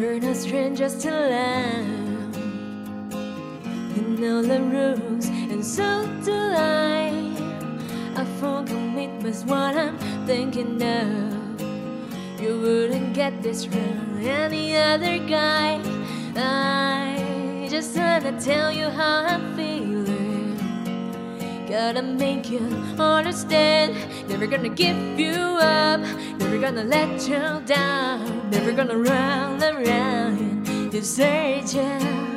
[0.00, 2.03] We're not strangers to land
[4.18, 7.10] know the rules, and so do I.
[8.16, 11.60] A full commitment's what I'm thinking of.
[12.40, 15.80] You wouldn't get this from any other guy.
[16.36, 20.56] I just wanna tell you how I'm feeling.
[21.68, 22.60] Gotta make you
[22.98, 23.96] understand.
[24.28, 26.00] Never gonna give you up.
[26.38, 28.50] Never gonna let you down.
[28.50, 32.34] Never gonna run around and desert you.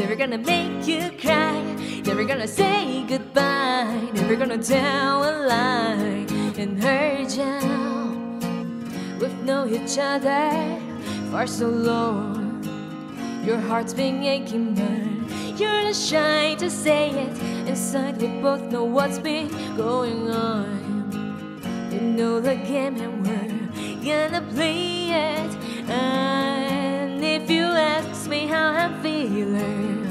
[0.00, 1.60] Never gonna make you cry.
[2.04, 4.10] Never gonna say goodbye.
[4.14, 6.26] Never gonna tell a lie
[6.58, 7.58] and hurt you.
[9.20, 10.50] We've known each other
[11.30, 12.62] for so long.
[13.44, 17.36] Your heart's been aching, but you're not shy to say it.
[17.68, 21.90] Inside, we both know what's been going on.
[21.92, 25.52] You know the game, and we're gonna play it.
[25.90, 30.09] And if you ask me how I'm feeling.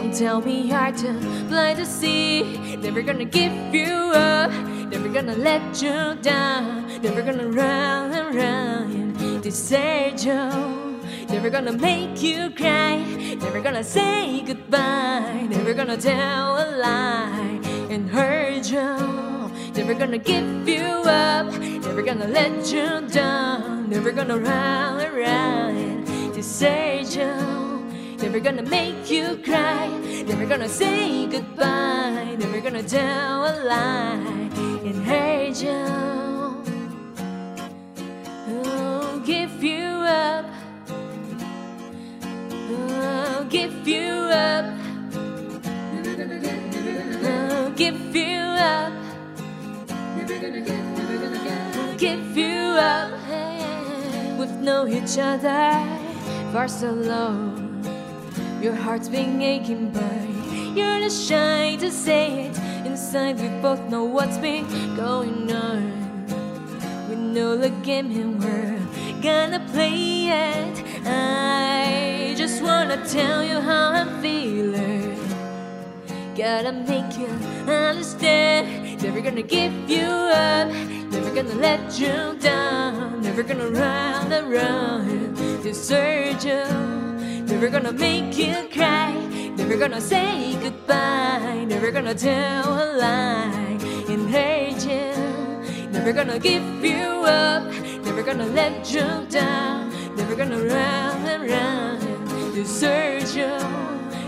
[0.00, 1.12] Don't tell me hard to
[1.50, 2.56] blind to see.
[2.76, 4.50] Never gonna give you up.
[4.88, 6.88] Never gonna let you down.
[7.02, 11.02] Never gonna run and run and desert you.
[11.28, 12.96] Never gonna make you cry.
[13.44, 15.46] Never gonna say goodbye.
[15.50, 17.60] Never gonna tell a lie
[17.90, 19.52] and hurt you.
[19.74, 21.52] Never gonna give you up.
[21.60, 23.90] Never gonna let you down.
[23.90, 27.69] Never gonna run around and desert you.
[28.22, 29.88] Never gonna make you cry.
[30.26, 32.36] Never gonna say goodbye.
[32.38, 34.20] Never gonna tell a lie
[34.84, 35.80] and hurt you.
[38.48, 40.44] Oh, give you up.
[42.70, 44.66] Oh, give you up.
[47.24, 48.92] Oh, give you up.
[51.96, 53.10] Give you up.
[54.38, 55.72] We've known each other
[56.52, 57.59] for so long.
[58.60, 62.58] Your heart's been aching, but you're not shy to say it.
[62.84, 66.26] Inside, we both know what's been going on.
[67.08, 68.78] We know the game and we're
[69.22, 70.84] gonna play it.
[71.06, 75.16] I just wanna tell you how I'm feeling.
[76.36, 77.28] Gotta make you
[77.66, 79.02] understand.
[79.02, 80.68] Never gonna give you up.
[81.10, 83.22] Never gonna let you down.
[83.22, 87.09] Never gonna run around, desert you.
[87.50, 89.12] Never gonna make you cry.
[89.56, 91.64] Never gonna say goodbye.
[91.66, 93.76] Never gonna tell a lie
[94.08, 95.90] and hurt you.
[95.90, 97.64] Never gonna give you up.
[98.04, 99.90] Never gonna let you down.
[100.16, 103.50] Never gonna run and run desert you.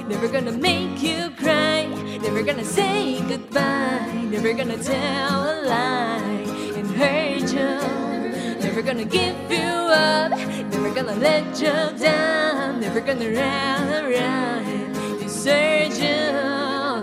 [0.09, 1.87] Never gonna make you cry.
[2.23, 4.27] Never gonna say goodbye.
[4.31, 6.45] Never gonna tell a lie
[6.77, 8.02] and hurt you.
[8.73, 15.21] Never gonna give you up, never gonna let you down, never gonna run around and
[15.21, 16.33] desert you,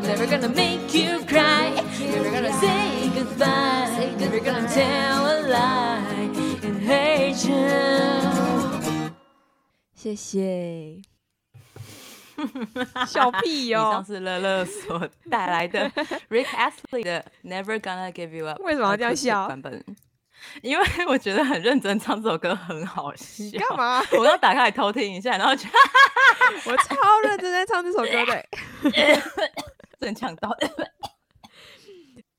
[0.01, 6.31] never gonna make you cry, never gonna say goodbye, never gonna tell a lie
[6.63, 9.13] and hurt you.
[9.93, 11.01] 谢谢。
[13.05, 13.89] 笑屁哟、哦！
[13.89, 15.87] 以上是乐乐所带来的
[16.31, 18.59] Rick Astley 的 Never Gonna Give You Up》。
[18.63, 19.47] 为什么要这样笑？
[19.49, 19.83] 版本
[20.61, 23.43] 因为 我觉得很认真唱这首歌很好笑。
[23.43, 23.99] 你干嘛？
[24.11, 25.67] 我刚打开来偷听一下，然后就
[26.65, 28.45] 我超认真在唱这首歌的，
[29.99, 30.55] 真抢到。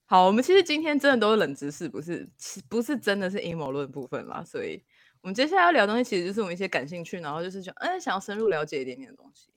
[0.06, 2.28] 好，我们其实今天真的都是冷知识，不是，
[2.68, 4.42] 不是真的是阴谋论部分啦。
[4.44, 4.82] 所以，
[5.20, 9.52] 我们接下来要聊东西，其实就是我们一些感兴趣，然后就是想，嗯，想要深入了解一点点的东西。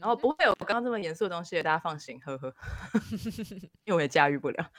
[0.00, 2.52] 然后不会有刚刚这么严肃的东西，大家放心，呵呵。
[3.84, 4.70] 因为我也驾驭不了。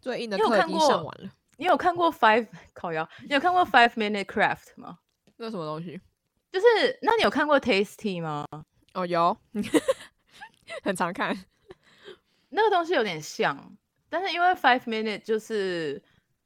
[0.00, 1.28] 最硬的课已经上完了。
[1.56, 3.08] 你有看过 Five 烤鸭？
[3.28, 4.98] 你有看过 Five Minute Craft 吗？
[5.36, 6.00] 那什么东西？
[6.52, 8.46] 就是，那你有看过 Tasty 吗？
[8.94, 9.36] 哦，有，
[10.82, 11.44] 很常看。
[12.48, 13.76] 那个东西有点像。
[14.08, 16.02] 但是因为 Five Minute 就是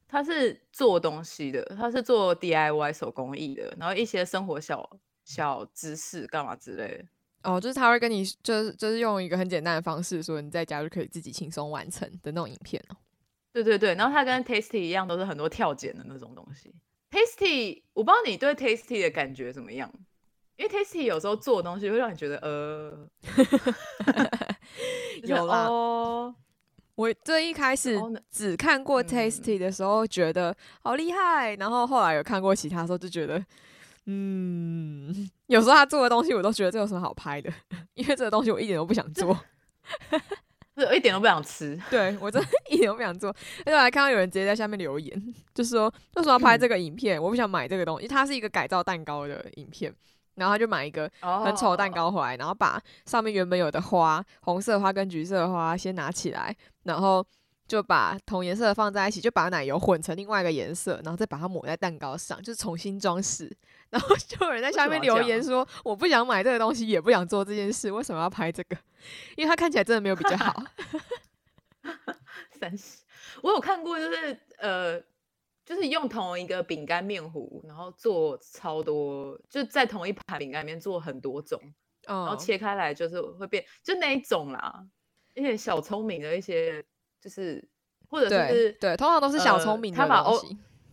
[0.09, 7.05] 它是做东西的，它是做 DIY 手工艺的，然后一些生活小小知识干嘛之类的。
[7.43, 12.97] 哦，就是他会跟你就是就是用一个很简单的方式说你在家就可以自己轻松完成的那种影片哦。
[13.53, 16.73] 对对对，然后它跟 Tasty 一样，都是很多跳剪的那种东西。
[17.11, 19.91] Tasty，我不知道你对 Tasty 的感觉怎么样，
[20.57, 23.09] 因为 Tasty 有时候做的东西会让你觉得呃，
[25.25, 25.69] 有啦。
[26.95, 27.99] 我最一开始
[28.31, 33.43] 只看过 Tasty 的时候，觉得好厉害，然后后来有看过其他时候，就觉得，
[34.07, 37.51] 嗯，有时候他做的东西，我都觉得这有什么好拍的，
[37.95, 39.35] 因为这个东西我一点都不想做，
[40.81, 41.79] 是一点都不想吃。
[41.91, 47.23] 对我真的 一点都不想做，而且我还看到有人直接在下面留言，就是说为什么要拍这个影片？
[47.23, 49.95] 我不想买这个东西，它是一个改造蛋糕的影片。
[50.37, 51.11] 然后他就买一个
[51.45, 57.23] 很丑的蛋糕回来，然后把上面原本有的花，红色花跟橘色的花先拿起来，然后
[57.71, 63.49] 就把同颜色放在一起，就把奶油混成另外一个颜色，然后再把它抹在蛋糕上，就是重新装饰。
[63.91, 68.77] 然后就有人在下面留言说：“我不想买这个东西，也不想做这件事，为什么要拍这个？
[69.37, 70.63] 因为它看起来真的没有比较好。
[72.59, 72.99] ”三十，
[73.43, 75.01] 我有看过，就是呃。
[75.63, 81.63] 就是用同一个饼干面糊，然后做超多，就在同一盘饼干里面做很多种，
[82.09, 84.85] 然后切开来就是会变，就那一种啦。
[85.35, 86.85] 一些小聪明的一些，
[87.21, 87.63] 就是
[88.09, 89.93] 或者是对，通常都是小聪明。
[89.93, 90.41] 他把 O，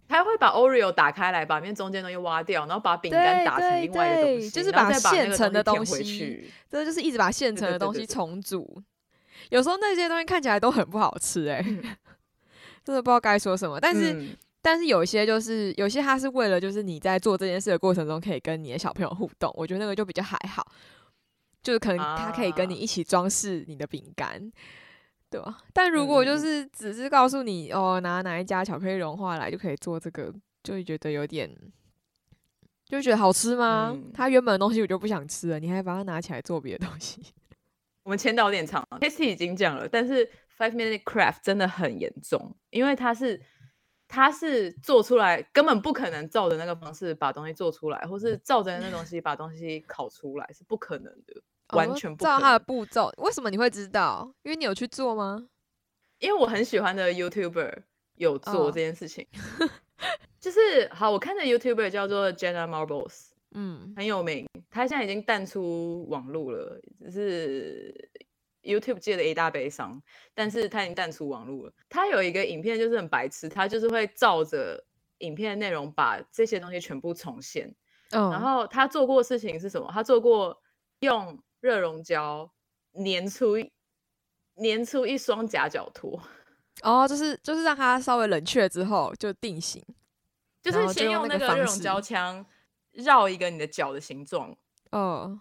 [0.07, 8.81] 他会把 Oreo 打开来，把面中间东西挖掉，然后把饼干打成另外一个东西，就是把现成的东西，这就是一直把现成的东西重组。
[9.49, 11.61] 有时候那些东西看起来都很不好吃，哎，
[12.83, 14.35] 真的不知道该说什么，但是。
[14.59, 20.65] 但是有一些就是有些他是为了就是你在做这件事的过程中可以跟你的小朋友互动，我觉得那个就比较还好，
[21.63, 24.51] 就是可能他可以跟你一起装饰你的饼干，
[25.29, 25.57] 对吧？
[25.73, 31.49] 但如果就是只是告诉你哦拿哪一家巧克力融化来就可以做这个，就会觉得有点，
[32.85, 33.97] 就觉得好吃吗？
[34.13, 37.21] 它原本的东西我就不想吃了，你还把它拿起来做别的东西。
[38.03, 40.25] 我们签到有点长，Tasty 已经讲了，但是
[40.57, 43.41] Five Minute Craft 真的很严重，因为它是。
[44.09, 53.11] 它是做出来根本不可能照着那个方式把东西做出来，或是照着那东西把东西烤出来是不可能的，完全不照他的步骤。
[53.17, 54.31] 为什么你会知道？
[54.43, 55.47] 因为你有去做吗？
[56.19, 57.83] 因为我很喜欢的 YouTuber
[58.15, 59.27] 有做这件事情，
[60.39, 68.09] 就是好，我看的 YouTuber 叫做 Jenna Marbles，嗯，很有名，他现在已经淡出网络了，只是。
[68.63, 70.01] YouTube 界的一大悲伤，
[70.33, 71.73] 但是他已经淡出网络了。
[71.87, 74.83] 他有一个影片就是很白痴，他就是会照着
[75.19, 77.73] 影片的内容把这些东西全部重现。
[78.09, 79.89] 嗯，然后他做过事情是什么？
[79.93, 80.61] 他做过
[80.99, 82.51] 用热熔胶
[82.93, 83.57] 粘出
[84.61, 86.21] 粘出一双夹脚拖。
[86.81, 89.83] 哦，就是就是让它稍微冷却之后就定型，
[90.61, 92.45] 就是先用那个热熔胶枪
[92.91, 94.55] 绕一个你的脚的形状。
[94.91, 95.39] 哦，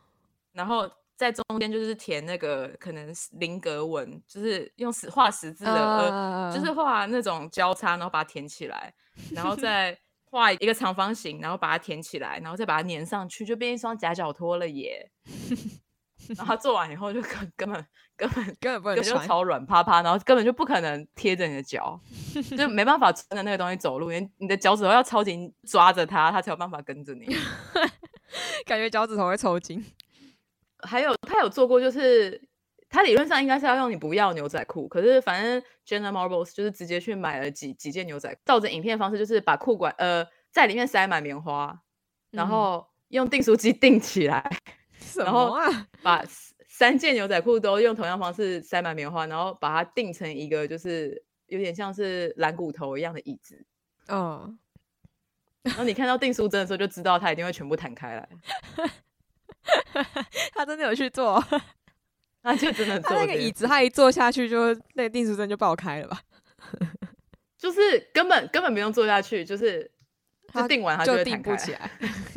[0.53, 0.91] 然后。
[1.19, 8.93] 在中间就是填那个可能菱格纹，就是用十画十字的，呃，就是画那种交叉，然后把它填起来，
[9.33, 15.11] 然后再画一个长方形，然后把它填起来，然后再把它粘上去，就变一双夹脚拖了耶。
[16.37, 22.01] 然后做完以后就根根本根本根本不能就超软趴趴，然后根本就不可能贴着你的脚，
[22.57, 27.27] 就没办法穿着那个东西走路，因为你的脚趾头要超紧抓着它，它才有办法跟着你。
[28.67, 29.85] 感觉脚趾头会抽筋。
[30.83, 32.41] 还有他有做过，就是
[32.89, 41.81] 他理论上应该是要用你不要牛仔裤，可是反正 Jenna Marbles 就是直接去买了几几件牛仔，照着影片方式就是把裤管呃在里面塞满棉花，
[42.31, 44.49] 然后用订书机订起来，
[45.17, 45.57] 然后
[46.03, 46.25] 把
[46.69, 53.65] 三件牛仔裤都用同样方式塞满棉花，然后把它定成一个就是有点像是蓝骨头一样的椅子，
[54.09, 54.55] 哦，
[55.63, 58.29] 然后你看到订书针的时候就知道它一定会全部弹开来。
[60.55, 61.43] 他真的有去做，
[62.43, 63.01] 那就真的。
[63.01, 66.21] 他那个椅子，他一坐下去，就那个订书针就爆开了吧？
[67.59, 69.91] 就就是根本根本不用坐下去，就是
[70.53, 71.91] 就定完他就会定不起来，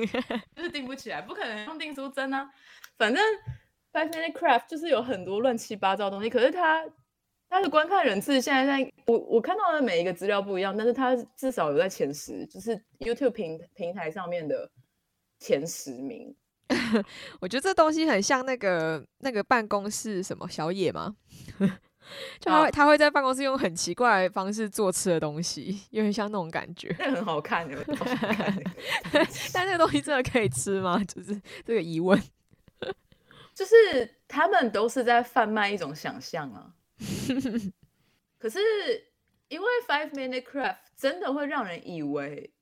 [0.55, 2.49] 就是定不起来，不可能用订书针啊。
[2.97, 3.24] 反正
[3.93, 6.86] Five Minute Craft 就是有很多乱七八糟东西，可是它
[7.49, 14.70] 它的观看人次现在在我我看到的每一个资料不一样，但是它至少有在前十，就是 YouTube 平平台上面的
[15.39, 16.36] 前十名。
[17.41, 21.16] 我觉得这东西很像那个那个办公室什么小野吗？
[22.39, 26.95] 就他会他会在办公室用很奇怪的方式做吃的东西，有点像那种感觉。
[26.99, 27.78] 那很好看的，
[29.53, 31.03] 但那个东西真的可以吃吗？
[31.07, 32.22] 就是这个疑问。
[33.53, 36.74] 就是他们都是在贩卖一种想象啊。
[38.38, 38.60] 可是
[39.49, 42.53] 因为 Five Minute Craft 真的会让人以为。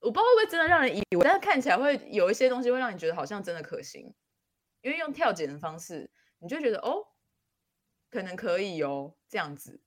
[0.00, 4.12] 我不知道会不会真的让人以为，但是看起来会有一些东西会让你觉得好像真的可行，
[4.82, 7.06] 因为用跳剪的方式，你就觉得哦，
[8.14, 9.80] 可能可以哦这样子。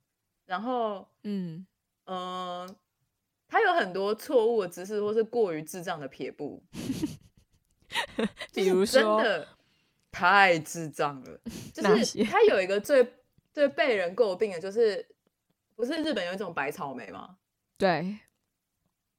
[0.45, 1.65] 然后，嗯
[2.07, 2.75] 嗯，
[3.47, 6.61] 他有很多错误的姿势，或是过于智障的撇步，
[8.53, 9.47] 比如说真的
[10.11, 11.39] 太智障了。
[11.73, 13.13] 就是他有一个最
[13.53, 15.07] 最被人诟病的，就是
[15.73, 17.37] 不是日本有一种白草莓吗？
[17.77, 18.19] 对。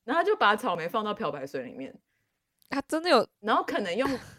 [0.04, 1.98] 然后就把草莓放到漂白水里面，
[2.68, 4.06] 他真的有，然后可能用，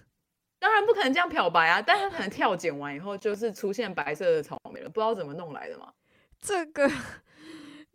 [0.60, 5.94] 当然不可能这样漂白啊，但他可能跳剪完以后就是出现白色的草莓了，不知道怎么弄来的嘛。
[6.40, 6.90] 这个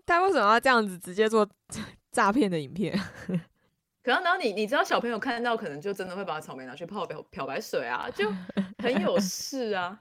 [0.07, 1.49] 他为什么要这样子直接做
[2.11, 2.99] 诈骗的影片？
[4.03, 8.31] 可能然后你你知道小朋友看到可能就真的会把草莓拿去泡漂漂白水啊，就
[8.83, 9.99] 很有 事啊。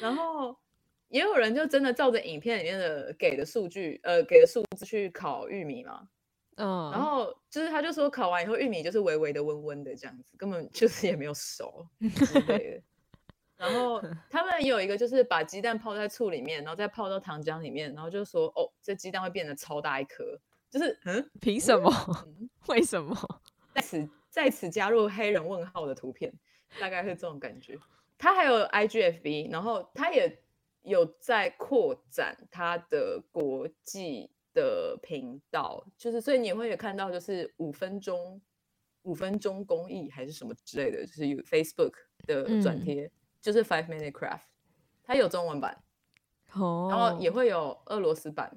[0.00, 0.56] 然后
[1.08, 6.08] 也有人就真的照着影片里面的给的数据，呃，给的数字去烤玉米嘛。
[6.60, 12.82] 嗯，然后就是他就说烤完以后玉米就是微微的温温的这样子，根本就是 也没有熟之类的。
[13.56, 14.00] 然后
[14.30, 20.38] 他们有一个就是把鸡蛋泡在醋里面，然后再泡到糖浆里面，然后就说哦，这鸡蛋会变得超大一颗，
[20.70, 21.90] 就是嗯，凭什么？
[22.68, 23.16] 为什么？
[23.74, 26.32] 在此在此加入黑人问号的图片，
[26.78, 27.78] 大概是这种感觉。
[28.18, 30.42] 他还有 IGFB，然后他也
[30.82, 34.30] 有在扩展他的国际。
[34.52, 38.40] 的频道就是，所以你会有看到，就是五分钟、
[39.02, 41.92] 五分钟公益还是什么之类的，就是有 Facebook
[42.26, 44.42] 的转贴，就是 Five Minute Craft，
[45.04, 45.82] 它有中文版，
[46.54, 48.54] 哦，然后也会有俄罗斯版，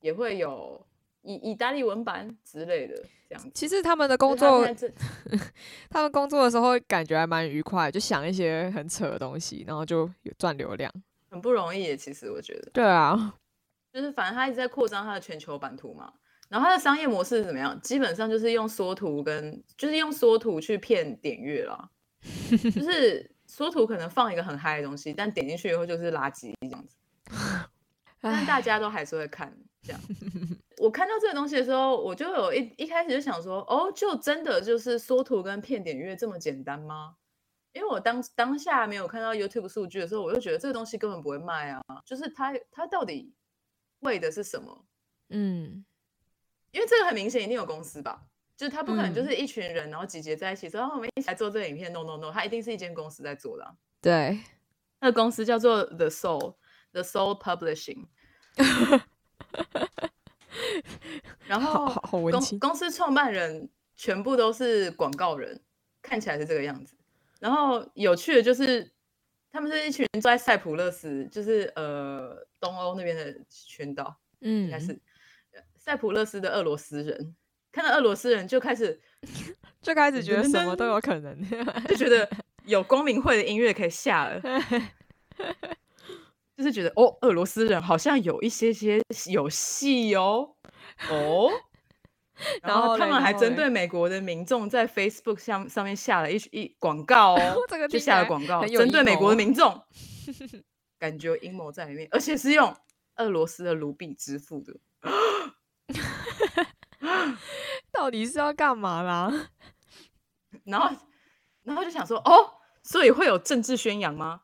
[0.00, 0.86] 也会有
[1.22, 3.50] 意意大利文版之类的这样。
[3.54, 4.64] 其实他们的工作，
[5.90, 10.92] 他们工作的时候感觉还蛮愉快，就想一些很扯的东西，然后就有赚流量，
[11.28, 11.96] 很不容易。
[11.96, 13.34] 其实我觉得，对啊。
[13.92, 16.12] 就是反正他一直在扩张他的全球版图嘛，
[16.48, 17.80] 然后他的商业模式是怎么样？
[17.80, 21.90] 基本上就是用缩图跟就是用缩图去骗点阅啦，
[22.74, 26.96] 就是缩图可能放一个很嗨的东西，但点进去以后就是垃圾这样子，
[28.20, 30.00] 但大家都还是会看这样。
[30.78, 37.16] 我看到这个东西的时候，我就有一一开始就想说，哦，就真的就是缩图跟骗点阅这么简单吗？
[37.72, 43.34] 因为我当当下没有看到 YouTube 数据的时候，我就觉得这个东西根本不会卖啊，就是它它到底。
[44.00, 44.84] 为的是什么？
[45.28, 45.84] 嗯，
[46.72, 48.22] 因为这个很明显一定有公司吧，
[48.56, 51.92] 就是他不可能就是一群人然后集结在一起说，我们一起来做这个影片。
[51.92, 53.76] No No No，他一定是一间公司在做的。
[54.00, 54.40] 对，
[55.00, 58.08] 那个公司叫做 The Soul，The Soul Publishing。
[61.46, 65.62] 然后公公司创办人全部都是广告人，
[66.02, 66.96] 看起来是这个样子。
[67.38, 68.92] 然后有趣的就是。
[69.52, 74.98] 他们是一群人在塞浦路斯，就是呃东欧那边的群岛，嗯，应该是
[75.76, 77.34] 塞浦路斯的俄罗斯人，
[77.72, 79.00] 看到俄罗斯人就开始
[79.82, 81.36] 就开始觉得什么都有可能，
[81.88, 82.28] 就觉得
[82.64, 84.40] 有光明会的音乐可以下了，
[86.56, 90.54] 就是觉得哦，俄罗斯人好像有一些些有戏哦，
[91.10, 91.50] 哦。
[92.62, 97.56] 然后他们还针对美国的民众在 Facebook 上上面下了一一广告哦，
[97.88, 99.80] 就下了广告针对美国的民众，
[100.98, 102.74] 感觉阴谋在里面，而且是用
[103.16, 104.74] 俄罗斯的卢比支付的，
[107.92, 109.48] 到底是要干嘛啦？
[110.64, 110.96] 然后，
[111.62, 114.42] 然后就想说，哦，所以会有政治宣扬吗？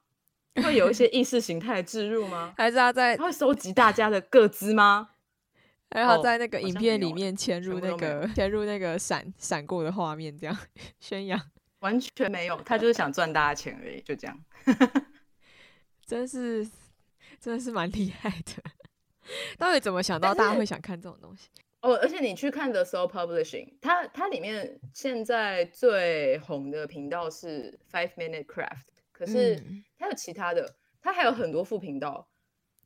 [0.62, 2.54] 会有一些意识形态的植入吗？
[2.56, 5.10] 还是他在他会收集大家的个资吗？
[5.90, 10.56] 然后在那个影片里面嵌入那个嵌 入那个闪闪过的画面，这样
[11.00, 11.40] 宣扬
[11.80, 14.44] 完全没有，他就是想赚大家钱而已，就这样，
[16.04, 16.68] 真是
[17.40, 18.62] 真的是蛮厉害的。
[19.58, 21.48] 到底怎么想到大家会想看这种东西？
[21.82, 28.82] 哦，而且你去看 The Soul Publishing，它它里面现在最红的频道是 Five Minute Craft，
[29.12, 29.62] 可是
[29.98, 32.28] 它有其他的，它还有很多副频道。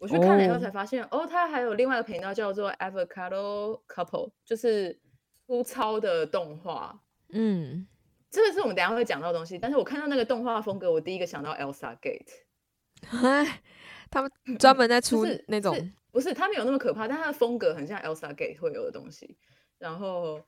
[0.00, 4.98] 我去看了以后才发现，哦，他还有另外一个频道叫做 Avocado Couple，就是
[5.46, 6.98] 粗糙的动画。
[7.28, 7.86] 嗯，
[8.30, 9.58] 这个是我们等下会讲到的东西。
[9.58, 12.30] 但是我看到那个动画风格，我第一个想到 Elsa Gate。
[13.22, 13.60] 哎
[14.10, 19.36] 他们专门在出那种，不是他们有那么可怕，但他的风格很像 Elsa Gate 会有的东西。
[19.78, 20.40] 然后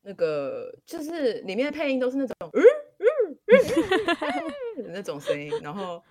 [0.00, 2.62] 那个就是里面的配音都是那种嗯
[2.98, 3.38] 嗯
[4.78, 6.02] 嗯那种声音，然后。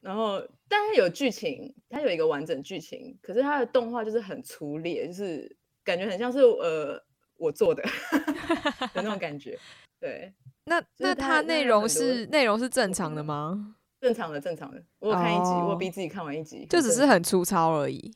[0.00, 7.02] 然后，但它有剧情，它有一个完整剧情，可是它的动画就是很粗劣，就是感觉很像是呃
[7.36, 7.82] 我做的
[8.94, 9.58] 的那种感觉。
[10.00, 10.32] 对，
[10.64, 13.76] 那那它内容是内容是正常的吗？
[14.00, 14.82] 正常的，正常的。
[15.00, 18.14] 我有看一集，我逼自己看完一集，就只是很粗糙而已，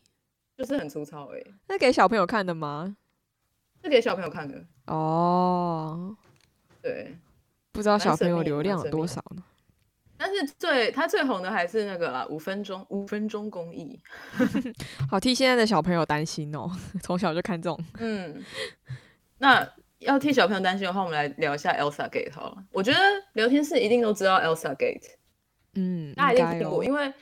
[0.57, 1.45] 就是很粗糙而已。
[1.69, 2.97] 那给小朋友看的吗？
[3.83, 4.65] 是给小朋友看的。
[4.87, 6.17] 哦，
[6.81, 7.15] 对，
[7.71, 9.43] 不知道小朋友流量有多少呢？
[10.17, 14.01] 但是最他最红的还是那个啦，五分钟五分钟公益，
[15.11, 16.71] 好替现在的小朋友担心哦，
[17.03, 17.79] 从小就看这种。
[17.99, 18.43] 嗯，
[19.39, 22.65] 那要替小朋友担心的话，我们来聊一下 Elsa Gate 好了。
[22.71, 22.99] 我觉得
[23.33, 25.15] 聊天室一定都知道 Elsa Gate，
[25.75, 27.13] 嗯，大家一定听过，因为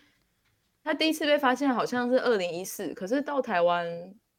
[0.84, 3.86] 他第一次被发现好像是二零一四，可是到台湾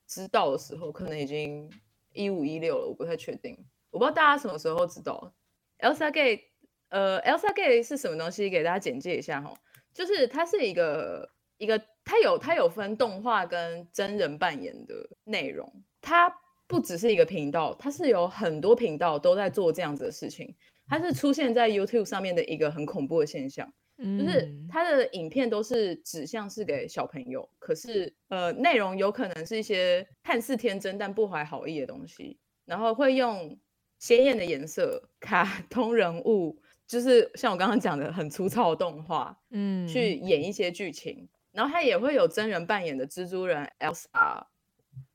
[0.08, 1.70] 知道的时候，可能已经
[2.12, 3.58] 一五一六了，我不太确定，
[3.90, 5.34] 我不知道大家什么时候知道
[5.80, 6.53] Elsa Gate。
[6.94, 8.52] 呃，Elsa Gate 是什么东西？
[8.52, 9.52] 给大家简介一下哈，
[9.96, 11.28] 就是它是一个
[11.58, 15.68] 一个，它有它有分动画跟真人扮演的内容，
[16.02, 16.32] 它
[16.68, 20.56] 不只是一个频道，它是有很多频道都在做这样子的事情，
[20.88, 23.68] 它是出现在 YouTube 上面的一个很恐怖的现象，
[23.98, 33.60] 就是它的影片都是指向是给小朋友，可是呃，内容有可能是一些看似天真但不怀好意的东西，然后会用
[33.98, 36.60] 鲜艳的颜色、卡通人物。
[36.94, 44.46] 就是像我刚刚讲的很粗糙的动画，嗯，去演一些剧情，然后他也会有真人扮演的蜘蛛人 Elsa，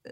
[0.02, 0.10] 呃，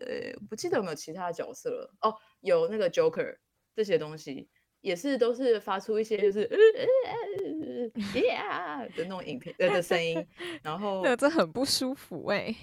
[0.49, 3.39] 不记得有没有其他角色了哦，有那个 Joker
[3.75, 4.49] 这些东西，
[4.81, 6.57] 也是都是发出一些就是呃
[7.11, 10.25] 呃呃的那种影片呃的声音，
[10.62, 12.55] 然后那这很不舒服哎，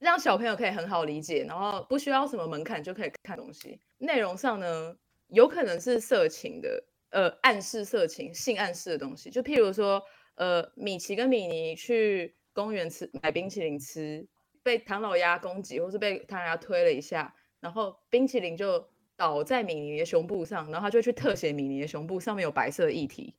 [0.00, 4.96] 让小朋友可以很好理解，然后不需要什么门槛就可以看东西，内容上呢
[5.28, 6.82] 有可能是色情的。
[7.14, 10.02] 呃，暗示色情、性暗示的东西，就譬如说，
[10.34, 14.26] 呃，米奇跟米妮去公园吃买冰淇淋吃，
[14.64, 18.84] 被唐老鸭攻击，或是被唐老鸭推了一下，然后冰淇淋就
[19.16, 23.32] 倒在米妮的胸部上，然后他就去特写米妮的胸部上面有白色液体。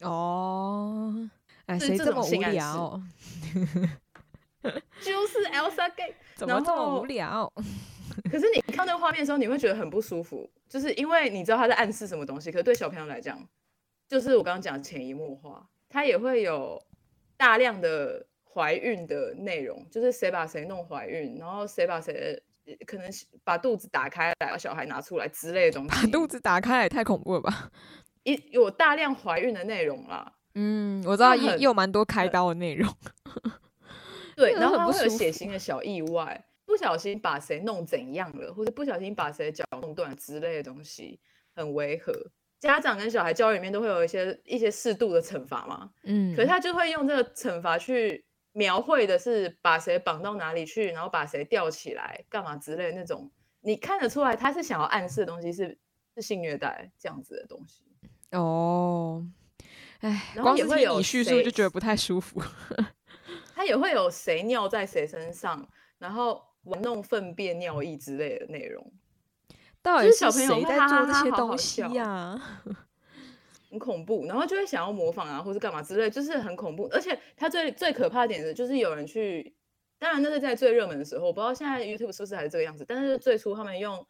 [0.00, 1.14] 哦，
[1.66, 3.00] 哎，谁这么无聊？
[5.00, 7.52] 就是 Elsa Gay，怎么这么无聊？
[8.30, 12.50] 可是你看那个画面的时候，你会觉得很不舒服，就是因为你知道他在暗示什么东西。
[12.50, 13.46] 可是对小朋友来讲，
[14.08, 16.82] 就是我刚刚讲潜移默化，他也会有
[17.36, 22.42] 大量的怀孕的内容，就是谁把谁弄怀孕，然后谁把谁
[22.86, 23.10] 可能
[23.44, 25.90] 把肚子打开来，把小孩拿出来之类的东西。
[25.90, 27.70] 把肚子打开来太恐怖了吧！
[28.24, 30.32] 一有大量怀孕的内容啦。
[30.54, 32.92] 嗯，我知道也有蛮多开刀的内容。
[34.36, 36.44] 对，然后会有血腥的小意外。
[36.70, 41.18] 不小心把谁弄怎样了，或者不小心把谁的脚弄断之类的东西，
[41.52, 42.12] 很违和。
[42.60, 53.28] 家长跟小孩教育里面都会有一些一些适度的惩罚嘛，嗯，可是他就会用这个惩罚去描绘的是把谁绑到哪里去，然后把谁吊起来干嘛之类那种，
[53.62, 55.76] 你看得出来他是想要暗示的东西是
[56.14, 57.82] 是性虐待这样子的东西。
[58.30, 59.26] 哦，
[59.98, 62.40] 哎，然后也会有叙述就觉得不太舒服。
[63.56, 65.68] 他也会有谁尿在谁身上，
[65.98, 66.48] 然后。
[66.64, 68.92] 玩弄粪便、尿液之类的内容，
[69.82, 72.40] 到底是谁在做这些东西呀？
[73.70, 76.88] 很恐怖，然后就会想要模仿啊，或是干嘛之类，就是很恐怖。
[76.92, 79.54] 而且他最最可怕的点是，就是有人去，
[79.96, 82.84] 当然那是在最热门的时候，我不知道现在 YouTube 是不是还是这个样子。
[82.86, 84.04] 但是最初他们用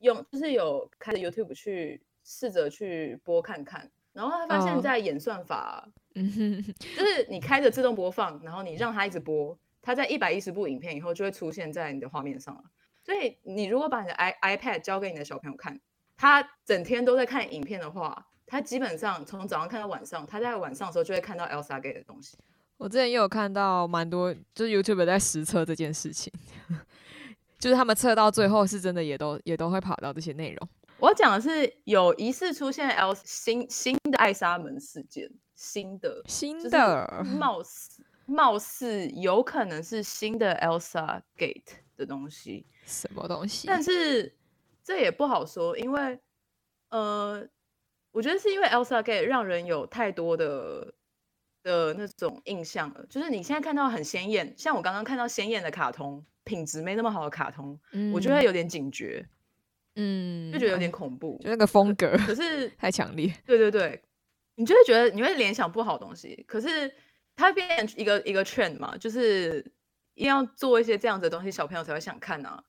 [0.00, 9.58] 用就是有开着 YouTube 去试着去播看看，然后他发现，在演算法，就是你开着自动播放，然后你让它一直播。
[9.88, 12.62] 它在一百一十部影片以后就会出现在你的画面上了，
[13.02, 15.80] 所以你如果把你的 i iPad 交给你的小朋友看，
[16.14, 22.36] 他整天都在看影片的话，他基本上从早上看到晚上，他在晚上的时候就会看到 Elsa 给的东西。
[22.76, 26.30] 我之前也有看到蛮多，就是 YouTube 在实测这件事情，
[27.58, 30.68] 就是他们测到最后是真的，也都也都会跑到这些内容。
[30.98, 37.97] 我讲的是有疑似出现 L 新新的艾莎门事件，新的新的貌似。
[38.28, 43.66] 貌似有可能是新的 Elsa Gate 的东西，什么东西？
[43.66, 44.36] 但是
[44.84, 46.20] 这也不好说，因为
[46.90, 47.48] 呃，
[48.12, 50.92] 我觉得是因为 Elsa Gate 让人有太多的
[51.62, 53.06] 的那种印象了。
[53.08, 57.80] 就是你现在看到很鲜艳，像我刚刚看到鲜艳的卡通，品质没那么好的卡通，
[58.12, 59.26] 我就会有点警觉，
[59.96, 63.34] 嗯，就觉得有点恐怖，就那个风格，可是太强烈。
[63.46, 64.02] 对对对，
[64.54, 66.94] 你就会觉得你会联想不好东西，可是
[67.38, 69.60] 它变成一个一个 trend 嘛，就是
[70.14, 72.64] 一定要做一些这样子的东西，小朋友才会想看啊。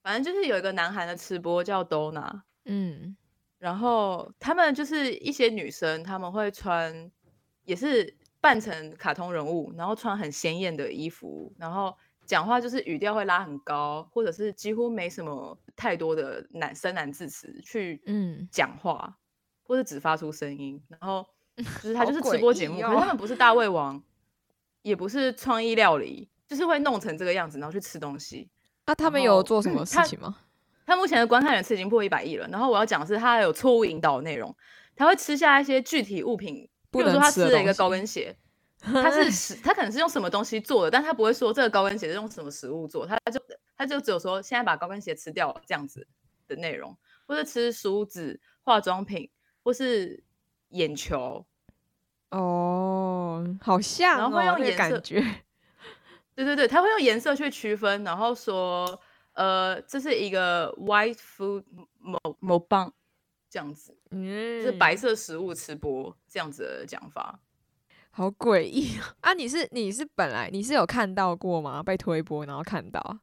[0.00, 3.16] 反正就是有一个南韩的吃播叫 Dona，嗯，
[3.58, 7.10] 然后他们就是一些女生，他们会穿，
[7.64, 11.92] 也是扮成卡通人物，然后穿很鲜艳的衣服，然后
[12.24, 19.18] 讲话就是语调会拉很高，或者是几乎没什么太多的男生男字词去嗯讲话，
[19.64, 21.28] 或者只发出声音，然后
[21.82, 24.02] 就是他就是好吃播节目，哦可是他们不是大胃王，
[24.82, 28.48] 也不是创意料理，就是会弄成这个样子，然后去吃东西。
[28.86, 30.36] 那他们有做什么事情吗？
[30.86, 32.46] 他目前的观看人次已经破一百亿了。
[32.48, 34.54] 然后我要讲的是，他有错误引导的内容，
[34.94, 38.36] 他会吃下一些具体物品，比如说他吃了一个高跟鞋，
[38.80, 43.40] 他是食， 他可能是用什么东西做的，但他不会说这个高跟鞋是用什么食物做，他就
[43.76, 46.06] 他就只有说现在把高跟鞋吃掉了这样子
[46.46, 46.96] 的内容，
[47.26, 49.28] 或者吃梳子、化妆品，
[49.64, 50.22] 或是
[50.70, 51.44] 眼球，
[52.30, 55.20] 哦，好像然后会用颜色感觉。
[56.34, 59.00] 对对对，他会用颜色去区分，然后说，
[59.32, 61.64] 呃，这是一个 white food
[61.98, 62.92] 某某棒
[63.48, 67.38] 这样子，嗯，是白色食物吃播这样子的讲法。
[68.10, 69.34] 好诡异哦 啊！
[69.34, 71.82] 你是你是本来你是有看到过吗？
[71.82, 73.18] 被推播然后看到，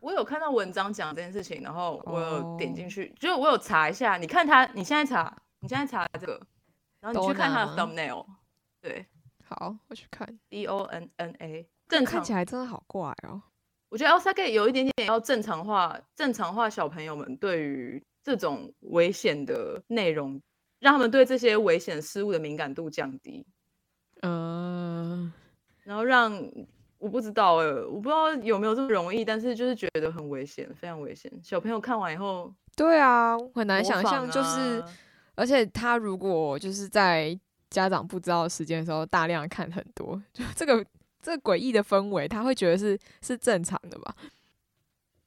[0.00, 4.16] 我有看到文章讲这件事情，然后我有点进哦去，就是我有查一下。
[4.16, 6.40] 你看他，你现在查，你现在查这个，
[7.00, 8.26] 然后你去看他 thumbnail，
[8.80, 9.06] 对
[9.44, 10.26] 好，我去看。
[10.48, 13.42] ，D O N N A，正常看起来真的好怪哦。
[13.88, 20.42] 我觉得 Elsa Gate 有一点点要正常化，正常化小朋友们对于这种危险的内容，
[20.80, 23.46] 让他们对这些危险事物的敏感度降低，
[24.22, 25.32] 嗯，
[25.84, 26.36] 然后让
[26.98, 31.32] 我不知道哎，我不知道有没有这么容易，但是就是觉得很危险，非常危险。
[31.40, 34.92] 小朋友看完以后对啊，很难想象，就是啊
[35.36, 37.38] 而且他如果就是在
[37.70, 40.84] 家长不知道的时间的时候大量看很多，就这个
[41.22, 44.16] 这个诡异的氛围，他会觉得是是正常的吧？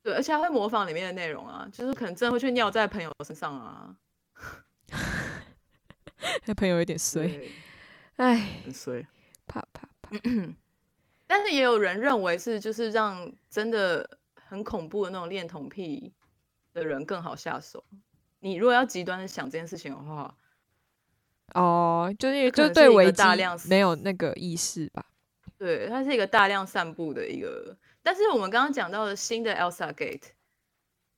[0.04, 3.96] 对，而且他会模仿里面的内容啊，就是可能真的会去尿在朋友身上啊，
[6.46, 7.50] 那朋友有点 衰，
[8.18, 9.06] 哎，很衰。
[9.46, 10.12] 怕怕怕，
[11.26, 16.14] 但是也有人认为是就是让真的很恐怖的那种恋童癖
[16.72, 17.84] 的人更好下手。
[18.40, 20.36] 你如果要极端的想这件事情的话，
[21.54, 25.06] 哦，就是就对危机大量没有那个意识吧？
[25.58, 27.76] 对，它是一个大量散布的一个。
[28.02, 30.30] 但是我们刚刚讲到的新的 Elsa Gate，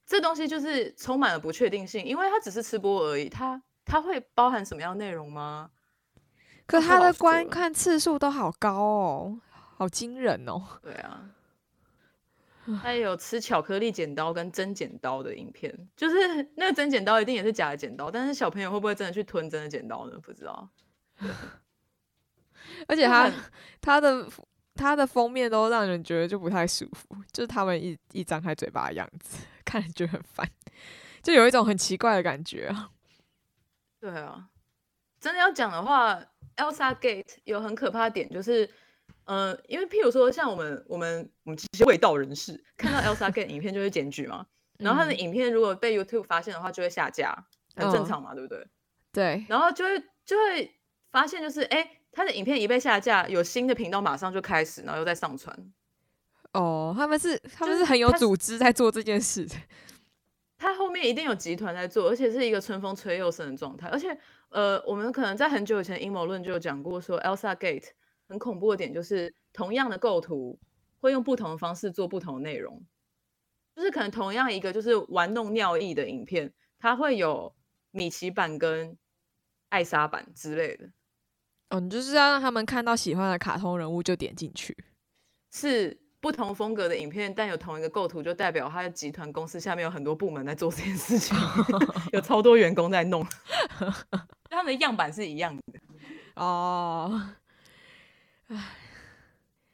[0.06, 5.70] 这东西就是充满了不确定性，因为它只是吃播而已，它它会包含什么样内容吗？
[6.66, 9.40] 可不好说他的观看次数都好高哦，
[9.78, 10.80] 好惊人哦。
[10.82, 11.30] 对啊，
[12.82, 16.16] 他也有吃巧克力剪刀跟真剪刀的影片，就是
[16.56, 20.18] 那个真剪刀一定也是假的剪刀，但是小朋友会不会真的去吞真的剪刀呢？
[20.20, 20.70] 不知道。
[22.88, 23.32] 而且他
[23.82, 24.28] 他的
[24.76, 30.48] 他的封面都让人觉得就不太舒服，就是他们一一张开嘴巴的样子， 看着就很烦，
[31.22, 32.92] 就有一种很奇怪的感觉啊。
[34.00, 34.50] 对啊，
[35.20, 36.20] 真的要讲的话
[36.56, 38.68] ，Elsa Gate 有很可怕的点，就是，
[39.32, 44.46] 呃，因为譬如说像我们我们我们这些味道人士看到 Elsa Gate 影片就会检举嘛，
[44.78, 47.46] 然后他的嗯影片如果被 YouTube 发现的话，就会下架，
[47.78, 48.68] 很正嗯常嘛，对不对？
[49.14, 50.70] 对，然后就会就会
[51.12, 55.58] 发现就是，哎，他的影片一被下架，有新的频道马上就开始，然后又再上传。
[56.52, 59.56] 哦，他们是他们是是很有组织在做这件事的。
[60.60, 63.88] 他后面一定有集团在做，而且是一个春风吹又生的状态。
[63.88, 64.16] 而且，
[64.50, 67.88] 呃，我们可能在很久以前阴谋论就有讲过，说 Elsa Gate
[68.32, 70.58] 很恐怖的点就是，同样的构图
[71.02, 72.82] 会用不同的方式做不同的内容，
[73.76, 77.54] 就是可能同样一个就是玩弄尿意的影片，它会有
[77.92, 78.98] 米奇版跟
[79.68, 80.90] 艾莎版之类的，
[81.72, 84.78] 哦，你就是要让他们看到喜欢的卡通人物就点进去。
[85.52, 91.38] 是不同风格的影片，但有同一个构图，就代表它的集团公司下面有很多部门在做这件事情，
[92.14, 93.26] 有超多员工在弄，
[94.50, 95.64] 他们的样板是一样的。
[96.36, 97.22] 哦，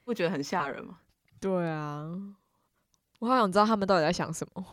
[0.04, 1.00] 不觉得很吓人吗？
[1.40, 2.10] 对啊，
[3.20, 4.66] 我好想知道他们到底在想什么，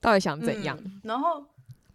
[0.00, 0.78] 到底想怎样？
[0.84, 1.40] 嗯然后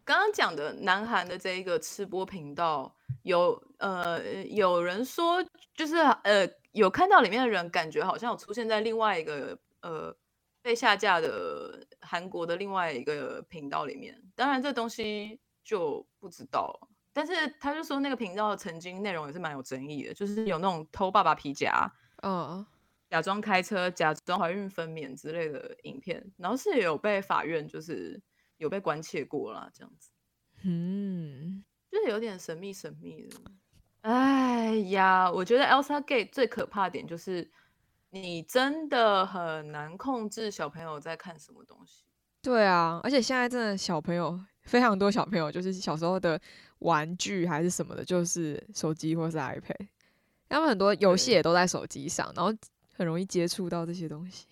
[0.04, 5.44] 刚刚讲的南韩的这一个吃播频道，有呃有人说，
[5.76, 10.16] 就是呃有看到里面的人，感觉好像有出现在另外一个呃
[10.62, 14.22] 被下架的韩国的另外一个频道里面。
[14.36, 21.92] 当然，这东西就不知道了，但是他就说那个频道曾经内容也是蛮有争议的，就是有那种偷爸爸皮夹，
[22.22, 22.66] 嗯，
[23.10, 28.22] 假装开车、假装怀孕分娩之类的影片，然后是有被法院就是
[28.58, 30.12] 有被关切过啦，这样子，
[30.64, 33.38] 嗯，就是有点神秘神秘的。
[34.02, 37.52] 哎呀，我觉得 Elsa Gate 最可怕点就是
[38.12, 42.06] 你真的很难控制小朋友在看什么东西。
[42.42, 44.40] 对啊，而且现在真的小朋友
[44.70, 46.40] 非常多，小朋友就是小时候的
[46.80, 49.88] 玩具还是什么的，就是手机或是 iPad，
[50.48, 52.56] 他们很多游戏也都在手机上，然后
[52.96, 54.46] 很容易接触到这些东西，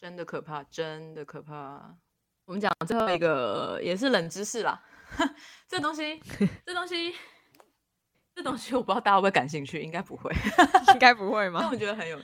[0.00, 1.94] 真的可怕，真的可怕。
[2.46, 4.82] 我们讲最后一个也是冷知识啦，
[5.68, 6.18] 这东西，
[6.64, 7.14] 这东西，
[8.34, 10.32] 这东西我不知道大家会不会感兴趣，应该不会，
[10.94, 11.60] 应该不会吗？
[11.60, 12.18] 但我觉得很有，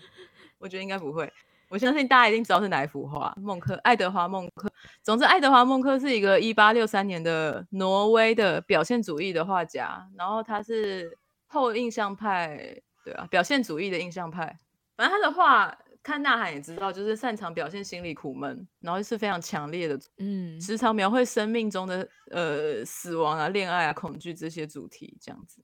[0.57, 1.31] 我觉得应该不会。
[1.69, 4.71] 我相信大家一定知道是哪一幅画，孟克，爱德华·孟克。
[5.03, 14.57] 总之，爱德华·孟克是一个一八六三年的挪威的表现主义的画家，然后他是后印象派，对啊，表现主义的印象派。
[14.97, 25.61] 反正他的画，看《呐喊》也知道，就是擅长表现心理苦闷，然后是非常强烈的，嗯，时常描绘生命中的呃死亡啊、恋爱啊、恐惧这些主题，这样子。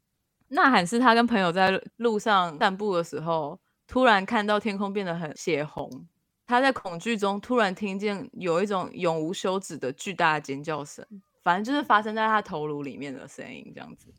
[0.55, 3.61] 《呐喊》是他跟朋友在路上散步的时候。
[3.91, 6.07] 突然看到天空变得很血红，
[6.47, 11.05] 他在恐惧中突然听见有一种永无休止的巨大的尖叫声，
[11.43, 14.15] 反正就是发生在他头颅里面的声音这样子。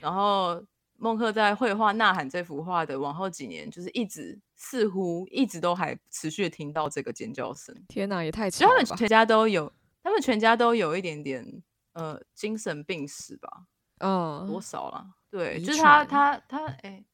[0.00, 0.64] 然后
[0.96, 7.76] 孟克在绘画《呐喊》这幅画的往后几年，就是一直似乎一直都还持续听到这个尖叫声。
[7.88, 9.70] 天哪，也太巧了他们全家都有，
[10.02, 11.62] 他们全家都有一点点
[11.92, 13.66] 呃精神病史吧？
[13.98, 15.06] 嗯，多少了？
[15.30, 17.04] 对，就是他他他哎。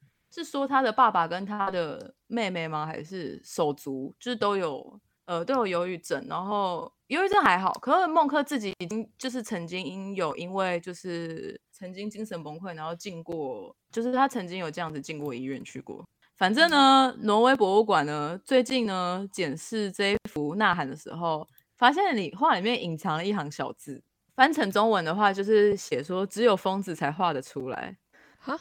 [0.42, 2.84] 是说他的爸爸跟他的妹妹吗？
[2.84, 4.14] 还是手足？
[4.20, 16.04] 就是都有呃都有忧郁症，然后忧郁症还好，可是孟克自己已经就是曾经因有因为就是曾经精神崩溃，然后进过，就是他曾经有这样子进过医院去过。
[16.36, 24.02] 反正呢，挪威博物馆呢最近呢检视这一幅呐喊的时候，发现你画里面隐藏了一行小字，
[24.34, 27.96] 翻成中文的话就是写说只有疯子才画得出来。
[28.38, 28.58] 哈。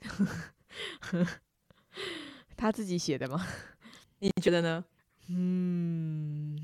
[2.56, 3.46] 他自己写的吗？
[4.20, 4.84] 你觉得呢？
[5.28, 6.58] 嗯，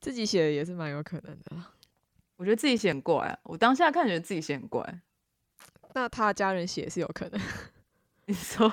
[0.00, 1.56] 自己写的也是蛮有可能的。
[2.36, 5.00] 我觉得自己写很怪，我当下看觉得自己写很怪。
[5.94, 7.40] 那他家人写是有可能？
[8.26, 8.72] 你说，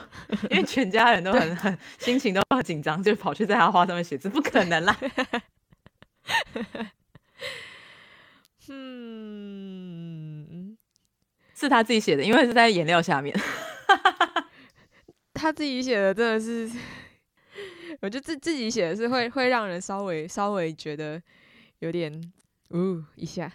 [0.51, 4.95] 因为全家人都很很心情都很紧张，就跑去在他画上面写字，不可能啦。
[8.69, 10.77] 嗯，
[11.55, 13.35] 是他自己写的，因为是在颜料下面。
[15.33, 16.69] 他自己写的真的是，
[18.01, 21.21] 我觉得自自己写的是会会让人稍微稍微觉得
[21.79, 22.11] 有点
[22.71, 23.51] 呜一下，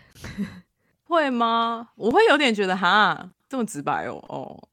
[1.05, 1.91] 会吗？
[1.97, 4.69] 我会有点觉得哈这么直白哦哦，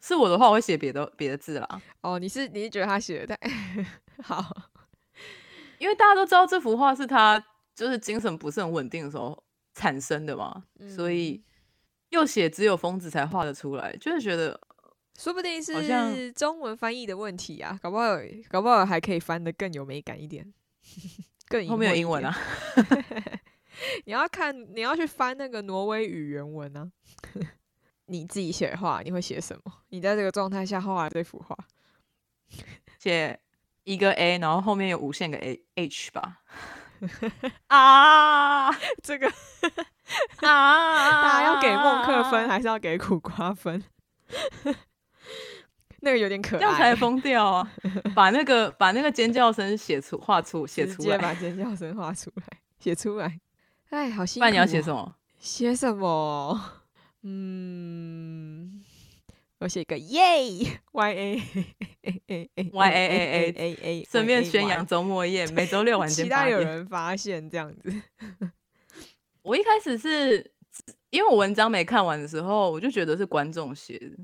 [0.00, 1.82] 是我的话我会写别的别的字啦。
[2.00, 3.48] 哦，你是你是觉得他写的太
[4.24, 4.70] 好？
[5.78, 7.44] 因为大家都知道这幅画是他
[7.74, 9.44] 就是精神不是很稳定的时候
[9.74, 10.64] 产生的嘛，
[10.96, 11.44] 所以
[12.08, 14.58] 又写只有疯子才画得出来，就是觉得。
[15.18, 18.16] 说不定是中文翻译的问题啊，搞不好
[18.48, 20.52] 搞不好还可以翻的更有美感一点，
[21.48, 22.36] 更后面有英文啊。
[24.06, 26.90] 你要看你要去翻那个挪威语原文啊。
[28.06, 29.72] 你自己写的话，你会写什么？
[29.88, 31.56] 你在这个状态下画这幅画，
[32.98, 33.40] 写
[33.84, 36.42] 一个 A，然后后面有无限个 A H 吧。
[37.68, 38.70] 啊，
[39.02, 39.26] 这个
[40.40, 43.82] 啊，大家要给孟克分还是要给苦瓜分？
[46.04, 47.72] 那个有点可爱，这样才疯掉啊！
[48.14, 52.44] 把那个把那个尖叫声写出画出写出来，把尖叫声画出来
[52.78, 53.40] 写出来。
[53.90, 54.44] 哎，好辛苦！
[54.44, 55.16] 那你要写什么？
[55.38, 56.60] 写什么？
[57.22, 58.84] 嗯，
[59.60, 60.20] 我写个耶
[60.92, 61.42] ，Y A
[62.02, 66.24] A A A Y A A A A，顺便宣扬周末夜，每周六晚间。
[66.24, 67.92] 期待有人发现这样子。
[69.42, 70.52] 我一开始是
[71.10, 74.16] 因为我文章没看完的时候，我就觉得是观众写的。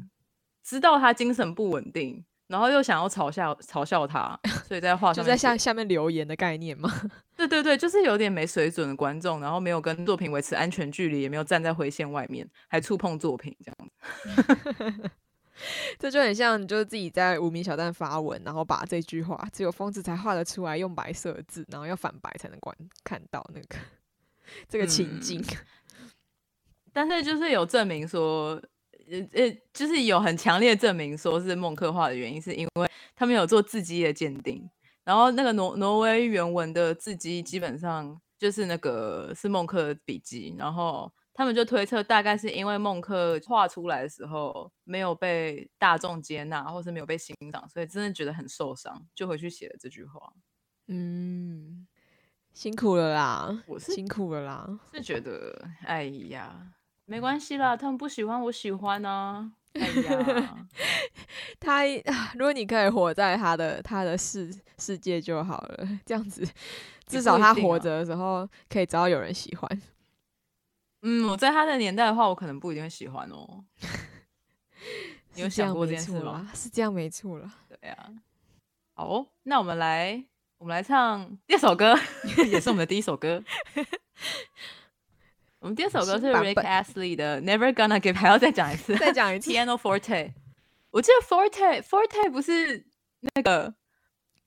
[0.62, 6.90] 知道他精神不稳定，然后又想要嘲笑嘲笑他，所以在画上就在下下面留言的概念吗？
[7.36, 15.10] 对对对，就是有点没水准的观众，然后没有跟作品维持安全距离，也没有站在灰线外面，还触碰作品这样子。
[15.98, 23.76] 这就很像，就是自己在无名小站发文，然后把这句话“只有疯子才画得出来”用白色的字，然后要反白才能观看到那个
[24.68, 25.42] 这个情境。
[26.92, 28.60] 但是就是有证明说。
[29.10, 34.70] 呃呃，就是有很强烈证明说是孟克画的原因，是因为他们有做字迹的鉴定，
[35.04, 50.32] 然后那个挪挪威原文的字迹基本上就是那个是孟克的笔迹，然后他们就推测大概是因为孟克画出来的时候没有被大众接纳，或是没有被欣赏，所以真的觉得很受伤，就回去写了这句话。
[50.86, 51.86] 嗯，
[52.52, 56.72] 辛苦了啦，我是辛苦了啦，是觉得，哎呀，
[57.10, 59.52] 没关系啦，他们不喜欢，我喜欢呢。
[59.74, 60.66] 哎呀，
[61.58, 61.82] 他
[62.38, 66.46] 如果你可以活在他的他的世世界就好了，这样子
[67.06, 69.82] 至少他活着的时候可以找到有人喜欢。
[71.02, 73.64] 嗯，我在他的年代的话，我可能不一定会喜欢哦。
[75.34, 76.48] 你有想过这件事吗？
[76.54, 77.52] 是这样，没错了。
[77.68, 77.96] 对呀。
[78.94, 80.24] 好，那我们来，
[80.58, 81.98] 我们来唱第二首歌，
[82.52, 83.42] 也是我们的第一首歌。
[85.60, 89.50] 我们第二首歌是 Rick Astley 的 Never Gonna Give，还要再讲一次，再讲一次。
[89.50, 90.32] Piano Forte。
[90.90, 92.84] 我记得 Forte Forte 不是
[93.34, 93.72] 那个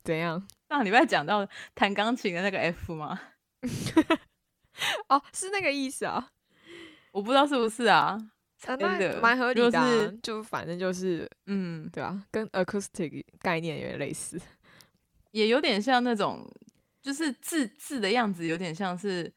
[0.03, 0.45] 怎样？
[0.67, 3.21] 上礼拜讲到弹钢琴的那个 F 吗？
[5.07, 6.31] 哦，是那个意思啊。
[7.11, 8.17] 我不知道是不是啊，
[8.59, 14.41] 真的蛮合理的，就反正就是，嗯，对啊，跟 acoustic 概念有点类似，
[15.29, 16.43] 也有点像那种，
[17.03, 19.31] 就是字字的样子，有点像是，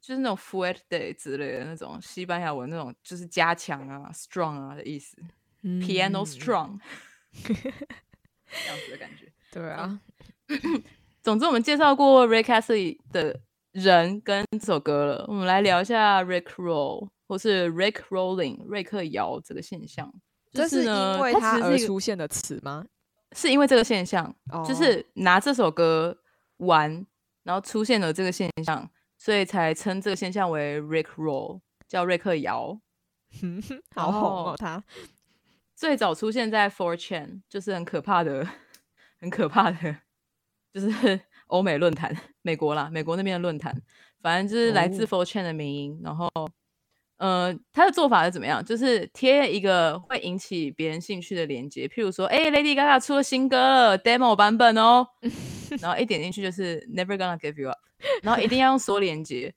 [0.00, 5.16] 就是那种 fuerte day 之类的那种西班牙文那种，就是加强啊，strong 啊的意思
[5.62, 6.78] ，piano strong
[7.32, 10.00] 这样子的感觉， 对啊。
[11.22, 13.40] 总之，我们介绍过 Ray Casey 的。
[13.72, 20.12] 人跟这首歌了，我们来聊一下 Rick Roll 或是 Rick Rolling 瑞克摇这个现象。
[20.50, 22.84] 这是因为它而出现的词吗？
[23.30, 24.34] 是因为这个现象，
[24.66, 26.18] 就是拿这首歌
[26.56, 27.06] 玩，
[27.44, 28.90] 然后出现了这个现象，
[29.20, 32.80] 所以才称这个现象为 Rick Roll，叫瑞克摇。
[33.94, 34.82] 好红哦，他
[35.76, 38.48] 最早出现在 Four Chain，就是很可怕的，
[39.20, 39.96] 很可怕的，
[40.72, 41.20] 就是。
[41.50, 43.74] 欧美论坛，美国啦，美国那边的论坛，
[44.22, 46.00] 反正就是来自 Four Chain 的名音。
[46.00, 46.30] 然后，
[47.16, 48.64] 呃，他的做法是怎么样？
[48.64, 55.04] 就是贴一个会引起别人兴趣的链接，譬如说，哎，Lady Gaga 出了新歌了，demo 版本哦。
[55.82, 57.80] 然后一点进去就是 Never gonna give you up，
[58.22, 59.52] 然后一定要用缩连接。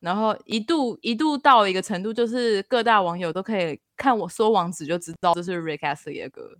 [0.00, 6.54] 然后一度一度到一个程度，就是各大网友都可以看我缩网址就知道这是 Rick Astley 的歌。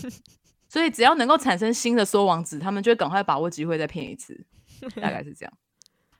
[0.66, 4.46] 所以只要能够产生新的缩网址，他们就会赶快把握机会再骗一次，
[4.96, 5.52] 大概是这样。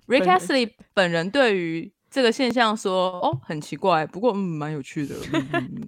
[0.07, 5.14] Rick Astley 本人对于这个现象说：“哦，很奇怪，不过嗯，蛮有趣的。”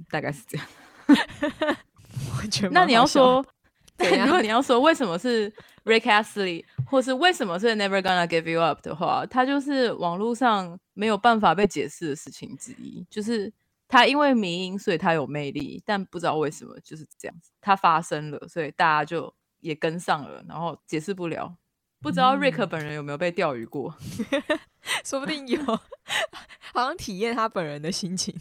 [0.09, 0.67] 大概是这样。
[2.71, 3.45] 那你要说，
[4.25, 5.53] 如果你要说为什么是
[5.85, 13.53] Rick Astley，或是为什么是 Never Gonna Give You Up 的话，它就是网络上没有办法被解释的事情之一，就是。
[13.89, 19.31] 他因为迷音，所以他有魅力，但不知道为什么就是这样子，他发生了，所以大家就
[19.61, 21.55] 也跟上了，然后解释不了。
[22.01, 23.95] 不知道瑞克本人有没有被钓鱼过？
[25.05, 25.63] 说不定有，
[26.73, 28.35] 好像体验他本人的心情。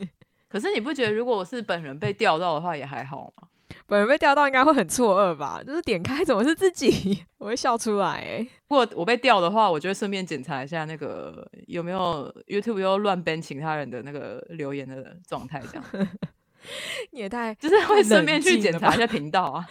[0.50, 3.48] 可是你不觉得，如果我是本人被钓到的话，也还好吗？
[3.86, 5.60] 本人被钓到应该会很错愕吧？
[5.66, 8.08] 就是点开怎么是自己， 我会笑出来。
[8.08, 16.08] 哎，如果我被钓的话，我就会顺便检查一下那个有没有 YouTube 又乱 ban 其他人的那个留言的状态，这样。
[17.10, 19.66] 你也太就是会顺便去检查一下频道啊。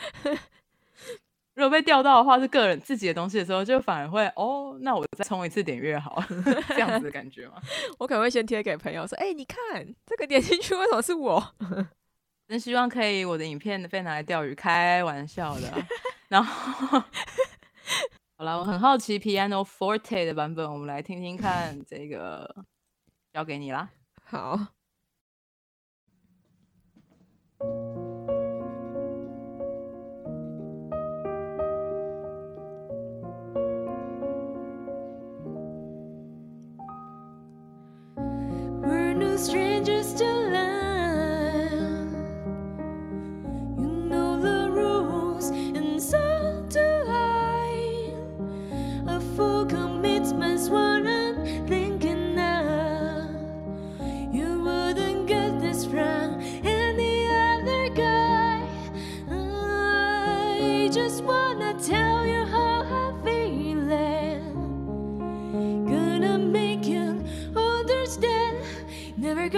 [1.56, 6.24] 如果被钓到的话，是个人自己的东西的时候，就反而会哦，那我再充一次点阅好，
[6.70, 7.56] 这样子的感觉吗？
[8.00, 11.54] 我可能会先贴给朋友说，哎，你看这个点进去为什么是我？
[12.50, 15.72] 真希望可以我的影片被拿来钓鱼，开玩笑的。
[16.30, 17.00] 然后，
[18.38, 21.80] 好了，我很好奇 Piano Forte 的版本，我们来听听看。
[21.86, 22.66] 这个
[23.32, 23.92] 交给你啦。
[24.24, 24.58] 好。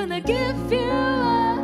[0.02, 1.60] Gonna give you up,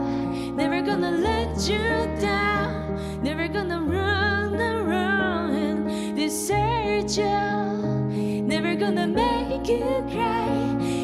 [0.53, 1.79] never gonna let you
[2.21, 10.53] down, never gonna run around and desert you, never gonna make you cry,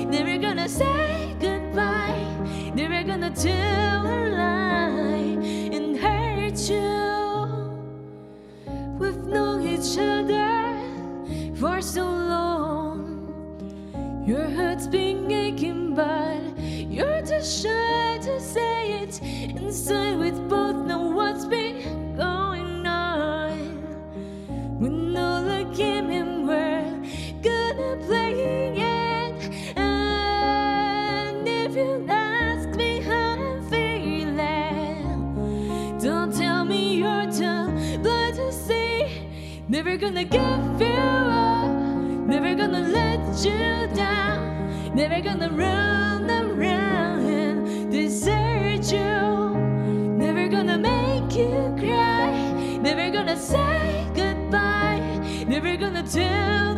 [0.05, 2.23] never gonna say goodbye,
[2.75, 5.39] never gonna tell a lie
[5.73, 7.47] and hurt you.
[8.99, 10.77] We've known each other
[11.55, 13.33] for so long,
[14.23, 16.32] your heart's been aching, but
[17.43, 24.79] shy to say it inside with both know what's been going on.
[24.79, 27.01] we know the game and we're
[27.41, 28.31] gonna play
[28.77, 29.75] it.
[29.75, 35.03] And if you ask me how I'm feeling,
[35.99, 39.27] don't tell me you're too blind to see.
[39.67, 41.69] Never gonna give you up,
[42.25, 44.95] never gonna let you down.
[44.95, 46.12] Never gonna run
[53.33, 55.45] gonna say goodbye.
[55.47, 56.72] Never gonna tell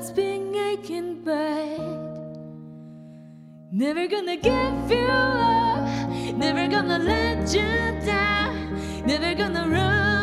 [0.00, 1.78] Heart's been aching bad.
[3.70, 6.08] Never gonna give you up.
[6.38, 7.68] Never gonna let you
[8.06, 9.04] down.
[9.04, 10.19] Never gonna run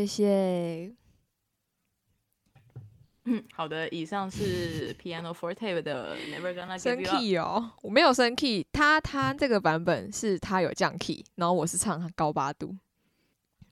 [0.00, 0.94] 谢谢。
[3.24, 7.20] 嗯，好的，以上是 Piano Forte 的 Never Gonna 升 Give You Up。
[7.20, 12.74] key 哦，我没有升 key，他他这个版本是他有降 key，然后我是唱高八度，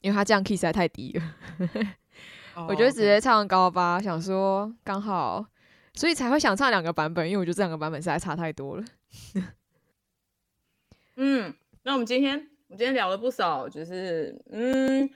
[0.03, 1.35] 因为他降 key 实在太低了，
[2.69, 5.47] 我觉得直接唱高八，想说刚好，
[5.95, 8.85] 所以才会想唱两个版本，因为我觉得这两个版本实在差太多了。
[11.17, 11.55] 嗯，
[11.85, 12.35] 那我们今天
[12.69, 15.09] 我们今天聊了不少，就是嗯，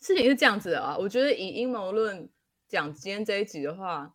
[0.00, 0.96] 事情是这样子的啊。
[0.98, 2.28] 我觉得以阴谋论
[2.68, 4.14] 讲今天这一集的话，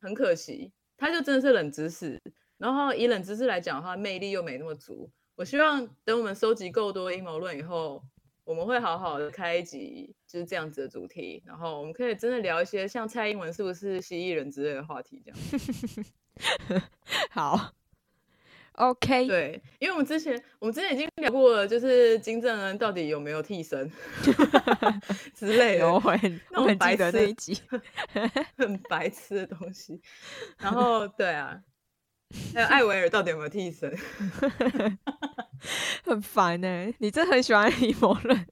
[0.00, 2.20] 很可惜，它就真的是冷知识。
[2.58, 5.10] 然后以冷知识来讲的话，魅力又没那么足。
[5.36, 8.02] 我希望等我们收集够多阴谋论以后，
[8.44, 16.82] 我们会好好的开一集就是这样子的主题，然后我们可以真的聊一些像蔡英文是不是蜥蜴人之类的话题，这样。
[17.30, 17.72] 好
[18.80, 23.90] ，OK，对，因为我们之前我们之前已经聊过了，就是金正恩到底有没有替身
[25.34, 27.60] 之类的，我很很白痴那一集，
[28.56, 30.00] 很白痴的东西。
[30.58, 31.62] 然后对啊，
[32.54, 33.96] 还有艾维尔到底有没有替身？
[36.04, 38.46] 很烦呢、你真的很喜欢阴谋论，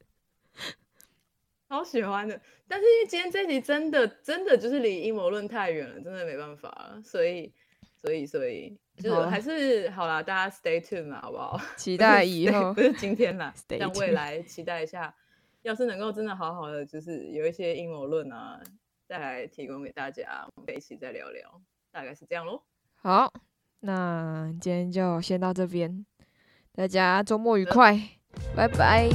[1.69, 7.51] 超喜欢的，但是因为今天这集真的真的就是离阴谋论太远了，真的没办法了，所以
[8.01, 11.61] 所以所以就是还是好啦，大家 stay tuned 嘛，好不好？
[11.77, 15.15] 期待以后不是今天啦 但未来期待一下，
[15.63, 18.61] 要是能够真的好好的，就是有一些阴谋论啊，
[19.09, 22.63] 再来提供给大家，我们可以一起再聊聊，大概是这样喽。
[22.97, 23.33] 好，
[23.81, 26.05] 那今天就先到这边，
[26.73, 27.99] 大家周末愉快，
[28.55, 29.09] 拜拜。